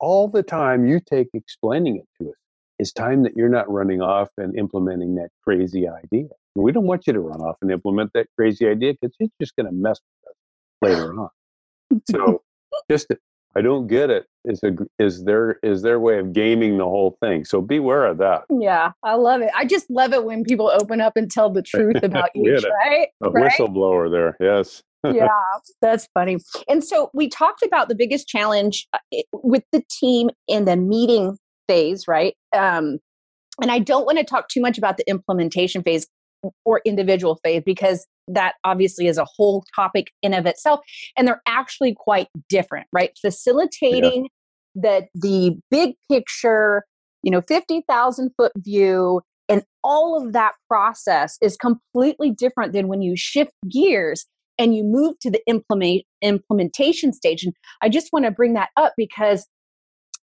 all 0.00 0.28
the 0.28 0.42
time 0.42 0.86
you 0.86 1.00
take 1.00 1.28
explaining 1.34 1.96
it 1.96 2.06
to 2.22 2.30
us 2.30 2.36
is 2.78 2.92
time 2.92 3.22
that 3.22 3.36
you're 3.36 3.48
not 3.48 3.70
running 3.70 4.00
off 4.00 4.28
and 4.36 4.56
implementing 4.56 5.14
that 5.16 5.30
crazy 5.42 5.88
idea. 5.88 6.28
We 6.54 6.72
don't 6.72 6.86
want 6.86 7.06
you 7.06 7.12
to 7.12 7.20
run 7.20 7.40
off 7.40 7.56
and 7.62 7.70
implement 7.70 8.12
that 8.14 8.26
crazy 8.36 8.68
idea 8.68 8.94
because 9.00 9.14
it's 9.18 9.34
just 9.40 9.56
going 9.56 9.66
to 9.66 9.72
mess 9.72 9.98
with 10.80 10.90
us 10.92 10.98
later 10.98 11.18
on. 11.18 11.30
So 12.10 12.42
just 12.90 13.08
I 13.56 13.60
don't 13.62 13.86
get 13.86 14.10
it 14.10 14.26
is 14.44 14.62
a 14.62 14.70
is 14.98 15.24
their 15.24 15.58
is 15.62 15.82
their 15.82 15.98
way 16.00 16.18
of 16.18 16.32
gaming 16.32 16.78
the 16.78 16.84
whole 16.84 17.16
thing. 17.20 17.44
So 17.44 17.60
beware 17.60 18.06
of 18.06 18.18
that. 18.18 18.42
yeah 18.50 18.92
i 19.02 19.14
love 19.14 19.40
it 19.40 19.50
i 19.56 19.64
just 19.64 19.90
love 19.90 20.12
it 20.12 20.24
when 20.24 20.44
people 20.44 20.68
open 20.70 21.00
up 21.00 21.14
and 21.16 21.30
tell 21.30 21.50
the 21.50 21.62
truth 21.74 22.02
about 22.02 22.30
each 22.36 22.64
a- 22.64 22.68
right 22.68 23.08
A 23.22 23.30
right 23.30 23.50
whistleblower 23.52 24.10
there, 24.10 24.36
yes. 24.40 24.82
yeah, 25.04 25.28
that's 25.82 26.08
funny. 26.14 26.38
And 26.68 26.82
so 26.84 27.10
we 27.14 27.28
talked 27.28 27.62
about 27.62 27.88
the 27.88 27.94
biggest 27.94 28.26
challenge 28.28 28.86
uh, 28.92 28.98
with 29.32 29.64
the 29.72 29.82
team 29.90 30.30
in 30.48 30.64
the 30.64 30.76
meeting 30.76 31.36
phase, 31.68 32.08
right? 32.08 32.34
Um, 32.52 32.98
and 33.62 33.70
I 33.70 33.78
don't 33.80 34.04
want 34.06 34.18
to 34.18 34.24
talk 34.24 34.48
too 34.48 34.60
much 34.60 34.76
about 34.78 34.96
the 34.96 35.04
implementation 35.08 35.82
phase 35.82 36.06
or 36.64 36.80
individual 36.84 37.38
phase 37.44 37.62
because 37.64 38.06
that 38.28 38.54
obviously 38.64 39.06
is 39.06 39.18
a 39.18 39.26
whole 39.36 39.64
topic 39.74 40.08
in 40.22 40.34
of 40.34 40.46
itself 40.46 40.80
and 41.16 41.26
they're 41.26 41.42
actually 41.46 41.94
quite 41.96 42.28
different 42.48 42.86
right? 42.92 43.10
Facilitating 43.20 44.28
the 44.74 45.06
the 45.14 45.56
big 45.70 45.94
picture 46.10 46.84
you 47.22 47.30
know 47.30 47.40
50,000 47.40 48.30
foot 48.36 48.52
view 48.56 49.20
and 49.48 49.64
all 49.82 50.22
of 50.22 50.32
that 50.34 50.52
process 50.68 51.36
is 51.40 51.56
completely 51.56 52.30
different 52.30 52.72
than 52.72 52.86
when 52.86 53.02
you 53.02 53.16
shift 53.16 53.52
gears 53.70 54.26
and 54.58 54.74
you 54.74 54.84
move 54.84 55.18
to 55.20 55.30
the 55.30 55.40
implement 55.46 56.02
implementation 56.22 57.12
stage 57.12 57.44
and 57.44 57.54
i 57.82 57.88
just 57.88 58.12
want 58.12 58.24
to 58.24 58.30
bring 58.30 58.54
that 58.54 58.70
up 58.76 58.92
because 58.96 59.46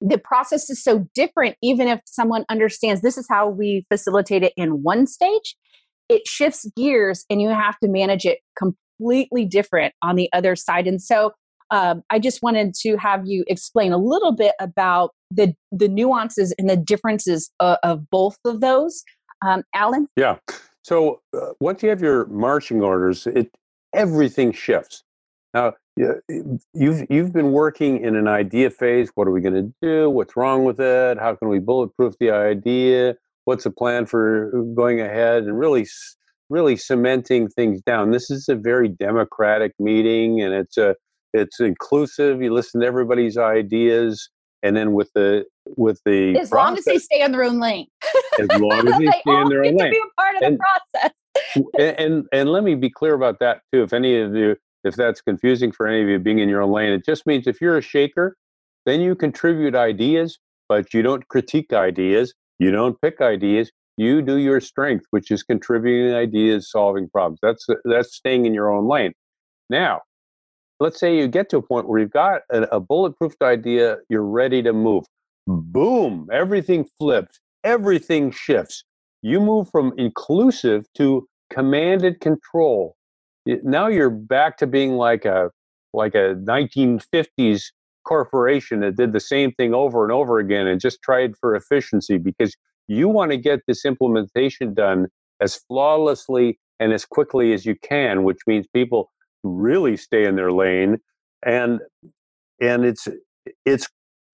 the 0.00 0.18
process 0.18 0.68
is 0.70 0.82
so 0.82 1.06
different 1.14 1.56
even 1.62 1.88
if 1.88 2.00
someone 2.04 2.44
understands 2.48 3.00
this 3.02 3.16
is 3.16 3.26
how 3.28 3.48
we 3.48 3.84
facilitate 3.90 4.42
it 4.42 4.52
in 4.56 4.82
one 4.82 5.06
stage 5.06 5.56
it 6.08 6.26
shifts 6.26 6.68
gears 6.76 7.24
and 7.30 7.40
you 7.40 7.48
have 7.48 7.78
to 7.78 7.88
manage 7.88 8.24
it 8.24 8.38
completely 8.56 9.44
different 9.44 9.94
on 10.02 10.16
the 10.16 10.28
other 10.32 10.56
side 10.56 10.86
and 10.86 11.02
so 11.02 11.32
um, 11.70 12.02
i 12.10 12.18
just 12.18 12.42
wanted 12.42 12.74
to 12.74 12.96
have 12.96 13.22
you 13.26 13.44
explain 13.48 13.92
a 13.92 13.98
little 13.98 14.32
bit 14.32 14.54
about 14.60 15.10
the 15.30 15.54
the 15.72 15.88
nuances 15.88 16.54
and 16.58 16.68
the 16.68 16.76
differences 16.76 17.50
of, 17.60 17.78
of 17.82 18.10
both 18.10 18.36
of 18.44 18.60
those 18.60 19.02
um, 19.46 19.62
alan 19.74 20.06
Yeah. 20.16 20.36
So 20.84 21.22
uh, 21.34 21.52
once 21.60 21.82
you 21.82 21.88
have 21.88 22.02
your 22.02 22.26
marching 22.26 22.82
orders, 22.82 23.26
it 23.26 23.50
everything 23.94 24.52
shifts. 24.52 25.02
Now 25.54 25.74
you've 25.96 27.06
you've 27.08 27.32
been 27.32 27.52
working 27.52 28.04
in 28.04 28.16
an 28.16 28.28
idea 28.28 28.70
phase. 28.70 29.10
What 29.14 29.26
are 29.26 29.30
we 29.30 29.40
going 29.40 29.54
to 29.54 29.72
do? 29.80 30.10
What's 30.10 30.36
wrong 30.36 30.64
with 30.64 30.80
it? 30.80 31.18
How 31.18 31.34
can 31.36 31.48
we 31.48 31.58
bulletproof 31.58 32.16
the 32.20 32.30
idea? 32.30 33.16
What's 33.44 33.64
the 33.64 33.70
plan 33.70 34.06
for 34.06 34.50
going 34.74 35.00
ahead 35.00 35.44
and 35.44 35.58
really 35.58 35.86
really 36.50 36.76
cementing 36.76 37.48
things 37.48 37.80
down? 37.82 38.10
This 38.10 38.30
is 38.30 38.48
a 38.48 38.54
very 38.54 38.88
democratic 38.88 39.72
meeting, 39.78 40.40
and 40.42 40.54
it's 40.54 40.76
a 40.76 40.94
it's 41.32 41.60
inclusive. 41.60 42.42
You 42.42 42.52
listen 42.52 42.80
to 42.80 42.86
everybody's 42.86 43.36
ideas, 43.36 44.28
and 44.62 44.76
then 44.76 44.92
with 44.94 45.10
the 45.14 45.44
with 45.76 46.00
the 46.04 46.38
as 46.38 46.52
long 46.52 46.76
as 46.78 46.84
they 46.84 46.98
stay 46.98 47.22
on 47.22 47.32
their 47.32 47.42
own 47.44 47.58
lane 47.58 47.86
as 48.38 48.48
long 48.60 48.86
as 48.86 48.98
they 48.98 49.06
stay 49.10 49.22
all 49.26 49.42
in 49.42 49.48
their 49.48 49.64
own 49.64 49.76
lane. 49.76 49.90
be 49.90 49.98
a 49.98 50.20
part 50.20 50.36
of 50.36 50.42
And- 50.42 50.58
the 50.58 50.58
process 51.00 51.12
and, 51.78 51.98
and 51.98 52.26
and 52.32 52.48
let 52.50 52.62
me 52.64 52.74
be 52.74 52.90
clear 52.90 53.14
about 53.14 53.38
that 53.40 53.60
too. 53.72 53.82
If 53.82 53.92
any 53.92 54.20
of 54.20 54.34
you, 54.34 54.56
if 54.84 54.94
that's 54.94 55.20
confusing 55.20 55.72
for 55.72 55.86
any 55.86 56.02
of 56.02 56.08
you 56.08 56.18
being 56.18 56.38
in 56.38 56.48
your 56.48 56.62
own 56.62 56.70
lane, 56.72 56.92
it 56.92 57.04
just 57.04 57.26
means 57.26 57.46
if 57.46 57.60
you're 57.60 57.76
a 57.78 57.82
shaker, 57.82 58.36
then 58.86 59.00
you 59.00 59.14
contribute 59.14 59.74
ideas, 59.74 60.38
but 60.68 60.92
you 60.94 61.02
don't 61.02 61.26
critique 61.28 61.72
ideas, 61.72 62.34
you 62.58 62.70
don't 62.70 63.00
pick 63.00 63.20
ideas. 63.20 63.70
You 63.96 64.22
do 64.22 64.38
your 64.38 64.60
strength, 64.60 65.06
which 65.10 65.30
is 65.30 65.42
contributing 65.42 66.14
ideas, 66.14 66.70
solving 66.70 67.08
problems. 67.08 67.38
That's 67.42 67.68
uh, 67.68 67.74
that's 67.84 68.14
staying 68.14 68.46
in 68.46 68.54
your 68.54 68.72
own 68.72 68.88
lane. 68.88 69.12
Now, 69.70 70.00
let's 70.80 70.98
say 70.98 71.16
you 71.16 71.28
get 71.28 71.48
to 71.50 71.58
a 71.58 71.62
point 71.62 71.88
where 71.88 72.00
you've 72.00 72.10
got 72.10 72.42
a, 72.50 72.62
a 72.76 72.80
idea, 73.42 73.98
you're 74.08 74.24
ready 74.24 74.62
to 74.62 74.72
move. 74.72 75.04
Boom! 75.46 76.28
Everything 76.32 76.86
flips. 76.98 77.38
Everything 77.62 78.30
shifts 78.30 78.84
you 79.24 79.40
move 79.40 79.70
from 79.70 79.94
inclusive 79.96 80.84
to 80.94 81.26
commanded 81.50 82.20
control. 82.20 82.94
Now 83.46 83.88
you're 83.88 84.10
back 84.10 84.58
to 84.58 84.66
being 84.66 84.92
like 84.92 85.24
a 85.24 85.50
like 85.94 86.14
a 86.14 86.34
1950s 86.46 87.62
corporation 88.04 88.80
that 88.80 88.96
did 88.96 89.12
the 89.12 89.20
same 89.20 89.52
thing 89.52 89.74
over 89.74 90.04
and 90.04 90.12
over 90.12 90.38
again 90.38 90.66
and 90.66 90.80
just 90.80 91.02
tried 91.02 91.36
for 91.36 91.54
efficiency 91.54 92.18
because 92.18 92.56
you 92.86 93.08
want 93.08 93.30
to 93.30 93.36
get 93.36 93.60
this 93.66 93.84
implementation 93.84 94.74
done 94.74 95.08
as 95.40 95.56
flawlessly 95.56 96.58
and 96.80 96.92
as 96.92 97.04
quickly 97.04 97.52
as 97.52 97.64
you 97.64 97.74
can, 97.82 98.24
which 98.24 98.38
means 98.46 98.66
people 98.74 99.10
really 99.42 99.96
stay 99.96 100.24
in 100.24 100.36
their 100.36 100.52
lane 100.52 100.98
and 101.44 101.80
and 102.60 102.84
it's 102.84 103.06
it's 103.66 103.86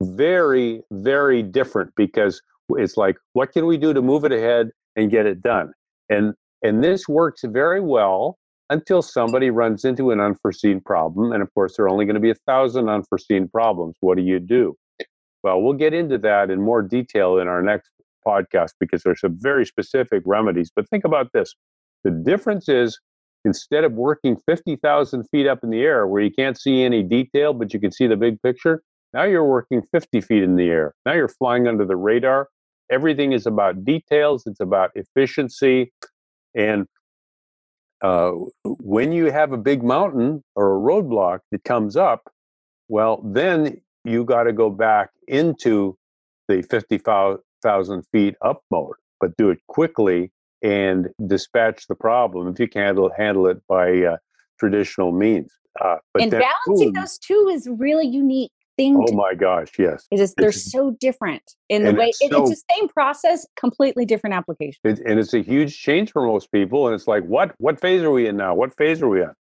very 0.03 0.83
very 0.93 1.43
different 1.43 1.91
because 1.97 2.41
it's 2.71 2.97
like 2.97 3.17
what 3.33 3.53
can 3.53 3.67
we 3.67 3.77
do 3.77 3.93
to 3.93 4.01
move 4.01 4.25
it 4.25 4.33
ahead 4.33 4.71
and 4.97 5.11
get 5.11 5.27
it 5.27 5.43
done. 5.43 5.73
And 6.09 6.35
and 6.63 6.85
this 6.85 7.09
works 7.09 7.43
very 7.45 7.81
well 7.81 8.39
until 8.71 9.03
somebody 9.03 9.51
runs 9.51 9.85
into 9.85 10.11
an 10.11 10.21
unforeseen 10.21 10.81
problem. 10.81 11.33
And 11.33 11.43
of 11.43 11.53
course, 11.55 11.77
there 11.77 11.85
are 11.87 11.91
only 11.91 12.07
going 12.07 12.15
to 12.15 12.21
be 12.21 12.31
a 12.31 12.37
thousand 12.47 12.89
unforeseen 12.89 13.49
problems. 13.49 13.97
What 14.01 14.17
do 14.17 14.23
you 14.23 14.39
do? 14.39 14.77
Well, 15.43 15.61
we'll 15.61 15.75
get 15.75 15.93
into 15.95 16.19
that 16.19 16.51
in 16.51 16.61
more 16.61 16.83
detail 16.83 17.39
in 17.39 17.49
our 17.49 17.63
next 17.63 17.91
podcast 18.27 18.71
because 18.79 19.03
there's 19.03 19.21
some 19.21 19.37
very 19.39 19.67
specific 19.67 20.23
remedies. 20.25 20.71
But 20.75 20.89
think 20.89 21.05
about 21.05 21.33
this: 21.33 21.55
the 22.05 22.11
difference 22.11 22.69
is 22.69 22.99
instead 23.45 23.85
of 23.85 23.93
working 23.93 24.37
50,000 24.47 25.25
feet 25.31 25.47
up 25.47 25.61
in 25.63 25.71
the 25.71 25.81
air 25.81 26.07
where 26.07 26.23
you 26.23 26.31
can't 26.31 26.61
see 26.61 26.83
any 26.83 27.03
detail, 27.03 27.55
but 27.55 27.73
you 27.73 27.81
can 27.81 27.91
see 27.91 28.07
the 28.07 28.17
big 28.17 28.41
picture, 28.43 28.83
now 29.15 29.23
you're 29.23 29.47
working 29.47 29.81
50 29.91 30.21
feet 30.21 30.43
in 30.43 30.57
the 30.57 30.69
air. 30.69 30.93
Now 31.07 31.15
you're 31.15 31.29
flying 31.29 31.67
under 31.67 31.87
the 31.87 31.97
radar 31.97 32.49
everything 32.91 33.33
is 33.33 33.47
about 33.47 33.85
details. 33.85 34.43
It's 34.47 34.61
about 34.61 34.91
efficiency, 34.95 35.93
and 36.55 36.87
uh, 38.03 38.33
when 38.65 39.13
you 39.13 39.31
have 39.31 39.53
a 39.53 39.59
big 39.59 39.83
mountain 39.83 40.43
or 40.55 40.77
a 40.77 40.81
roadblock 40.81 41.41
that 41.51 41.65
comes 41.65 41.97
up, 41.97 42.33
well, 42.89 43.21
then 43.25 43.81
you 44.05 44.25
got 44.25 44.45
to 44.45 44.53
go 44.53 44.71
back 44.71 45.11
into 45.29 45.97
the 46.49 46.63
50,000 46.63 48.03
feet 48.13 48.35
up 48.43 48.63
mode, 48.71 48.97
but 49.21 49.37
do 49.37 49.51
it 49.51 49.59
quickly 49.69 50.33
and 50.63 51.09
dispatch 51.27 51.87
the 51.87 51.95
problem 51.95 52.49
if 52.49 52.59
you 52.59 52.69
can 52.69 52.83
handle, 52.83 53.11
handle 53.17 53.47
it 53.47 53.59
by 53.69 54.03
uh, 54.03 54.17
traditional 54.59 55.13
means. 55.13 55.51
Uh, 55.81 55.97
and 56.19 56.31
balancing 56.31 56.93
boom, 56.93 56.93
those 56.95 57.17
two 57.19 57.49
is 57.53 57.69
really 57.69 58.07
unique 58.07 58.51
thing. 58.81 59.05
Oh 59.09 59.13
my 59.15 59.35
gosh, 59.35 59.73
yes. 59.79 60.07
It 60.11 60.21
is, 60.21 60.35
they're 60.37 60.53
so 60.53 60.97
different 61.01 61.43
in 61.69 61.85
the 61.85 61.93
way 61.93 62.07
it's, 62.07 62.23
it, 62.23 62.31
so, 62.31 62.43
it's, 62.43 62.51
the 62.51 62.75
same 62.75 62.89
process, 62.89 63.47
completely 63.57 64.05
different 64.05 64.35
application. 64.35 64.81
It, 64.85 65.01
and 65.07 65.19
it's 65.19 65.35
a 65.35 65.41
huge 65.41 65.79
change 65.79 66.13
for 66.13 66.25
most 66.27 66.51
people. 66.53 66.87
And 66.87 66.95
it's 66.95 67.07
like, 67.07 67.25
what 67.25 67.55
what 67.59 67.81
phase 67.81 68.03
are 68.03 68.11
we 68.11 68.27
in 68.27 68.37
now? 68.37 68.55
What 68.55 68.77
phase 68.77 69.03
are 69.03 69.09
we 69.09 69.23
in? 69.23 69.33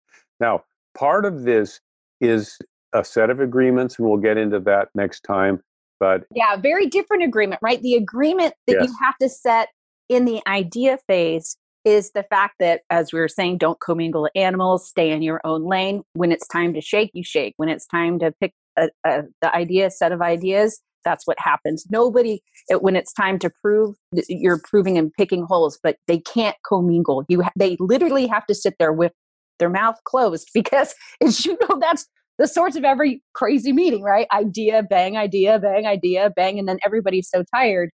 Now, 0.41 0.65
part 0.97 1.25
of 1.25 1.43
this 1.45 1.81
is 2.21 2.59
a 2.93 3.05
set 3.05 3.31
of 3.31 3.41
agreements, 3.41 3.99
and 3.99 4.09
we'll 4.09 4.19
get 4.19 4.37
into 4.37 4.61
that 4.61 4.89
next 4.95 5.21
time. 5.21 5.61
But 6.01 6.25
yeah, 6.35 6.57
very 6.57 6.87
different 6.87 7.25
agreement, 7.25 7.61
right? 7.63 7.83
The 7.83 7.95
agreement 7.95 8.55
that 8.67 8.77
yes. 8.81 8.89
you 8.89 8.95
have 9.05 9.17
to 9.21 9.29
set 9.29 9.69
in 10.09 10.25
the 10.25 10.41
idea 10.47 10.99
phase 11.07 11.57
is 11.85 12.13
the 12.13 12.23
fact 12.25 12.57
that, 12.61 12.83
as 12.91 13.13
we 13.13 13.21
were 13.21 13.29
saying, 13.29 13.59
don't 13.59 13.81
commingle 13.81 14.29
animals, 14.35 14.89
stay 14.89 15.11
in 15.11 15.23
your 15.23 15.41
own 15.45 15.65
lane. 15.65 16.03
When 16.13 16.33
it's 16.33 16.47
time 16.49 16.75
to 16.75 16.81
shake, 16.81 17.11
you 17.15 17.25
shake. 17.25 17.55
When 17.57 17.69
it's 17.69 17.87
time 17.87 18.19
to 18.21 18.33
pick 18.41 18.53
a, 18.79 18.89
a, 19.07 19.23
the 19.43 19.55
idea, 19.55 19.91
set 19.91 20.13
of 20.13 20.23
ideas, 20.23 20.81
that's 21.05 21.27
what 21.27 21.39
happens. 21.39 21.87
Nobody, 21.91 22.43
it, 22.69 22.83
when 22.83 22.97
it's 22.97 23.13
time 23.13 23.39
to 23.41 23.51
prove, 23.63 23.97
you're 24.29 24.61
proving 24.63 24.99
and 24.99 25.13
picking 25.13 25.45
holes, 25.45 25.79
but 25.83 25.97
they 26.07 26.19
can't 26.21 26.57
commingle. 26.67 27.25
You, 27.29 27.43
ha- 27.43 27.53
they 27.57 27.77
literally 27.81 28.27
have 28.27 28.47
to 28.47 28.55
sit 28.55 28.75
there 28.79 28.93
with 28.93 29.13
their 29.59 29.71
mouth 29.71 29.97
closed 30.05 30.49
because, 30.55 30.95
as 31.23 31.45
you 31.45 31.57
know, 31.69 31.79
that's 31.81 32.07
the 32.39 32.47
source 32.47 32.77
of 32.77 32.85
every 32.85 33.23
crazy 33.35 33.73
meeting, 33.73 34.03
right? 34.03 34.27
Idea, 34.33 34.83
bang, 34.83 35.17
idea, 35.17 35.59
bang, 35.59 35.87
idea, 35.87 36.31
bang, 36.35 36.59
and 36.59 36.69
then 36.69 36.79
everybody's 36.85 37.29
so 37.29 37.43
tired, 37.55 37.91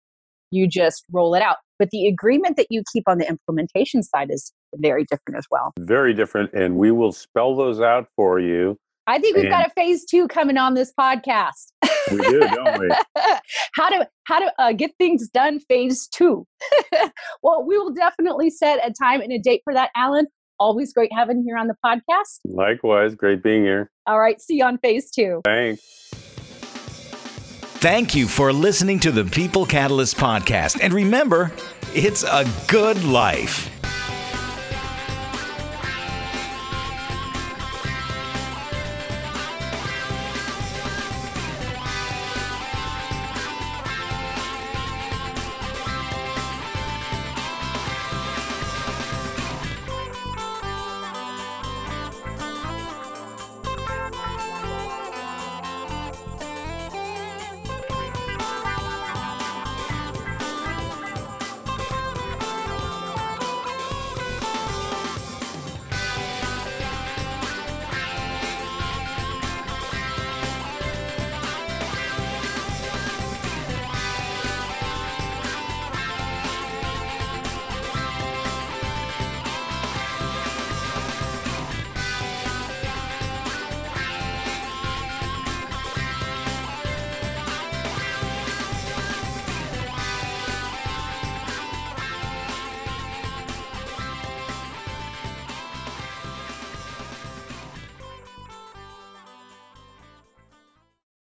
you 0.51 0.69
just 0.69 1.05
roll 1.13 1.35
it 1.35 1.43
out. 1.43 1.57
But 1.79 1.91
the 1.91 2.07
agreement 2.07 2.57
that 2.57 2.67
you 2.71 2.83
keep 2.93 3.05
on 3.09 3.19
the 3.19 3.29
implementation 3.29 4.03
side 4.03 4.29
is 4.31 4.53
very 4.77 5.05
different 5.11 5.39
as 5.39 5.47
well. 5.51 5.73
Very 5.79 6.15
different. 6.15 6.53
And 6.53 6.77
we 6.77 6.91
will 6.91 7.13
spell 7.13 7.57
those 7.57 7.81
out 7.81 8.07
for 8.17 8.39
you. 8.39 8.77
I 9.07 9.19
think 9.19 9.37
we've 9.37 9.45
and 9.45 9.53
got 9.53 9.67
a 9.67 9.71
phase 9.71 10.05
two 10.05 10.29
coming 10.29 10.57
on 10.57 10.75
this 10.75 10.93
podcast. 10.99 11.73
We 12.11 12.19
do, 12.19 12.41
don't 12.41 12.81
we? 12.81 12.89
how 13.75 13.89
to 13.91 14.09
how 14.25 14.39
to 14.41 14.53
uh, 14.59 14.73
get 14.73 14.93
things 14.99 15.29
done 15.29 15.61
phase 15.61 16.09
two. 16.09 16.47
well, 17.43 17.65
we 17.65 17.79
will 17.79 17.93
definitely 17.93 18.51
set 18.51 18.79
a 18.87 18.93
time 18.93 19.21
and 19.21 19.33
a 19.33 19.39
date 19.39 19.61
for 19.65 19.75
that, 19.75 19.91
Alan. 19.95 20.27
Always 20.59 20.93
great 20.93 21.13
having 21.13 21.39
you 21.39 21.45
here 21.47 21.59
on 21.59 21.67
the 21.67 21.77
podcast. 21.85 22.41
Likewise, 22.45 23.15
great 23.15 23.43
being 23.43 23.65
here. 23.65 23.91
All 24.07 24.19
right, 24.19 24.41
see 24.41 24.57
you 24.57 24.65
on 24.65 24.79
phase 24.79 25.11
two. 25.11 25.41
Thanks. 25.45 25.83
Thank 27.81 28.15
you 28.15 28.29
for 28.29 28.51
listening 28.53 28.99
to 29.01 29.13
the 29.13 29.25
People 29.25 29.67
Catalyst 29.67 30.17
podcast. 30.17 30.79
And 30.81 30.95
remember, 30.95 31.53
it's 31.95 32.23
a 32.23 32.51
good 32.67 33.05
life. 33.05 33.74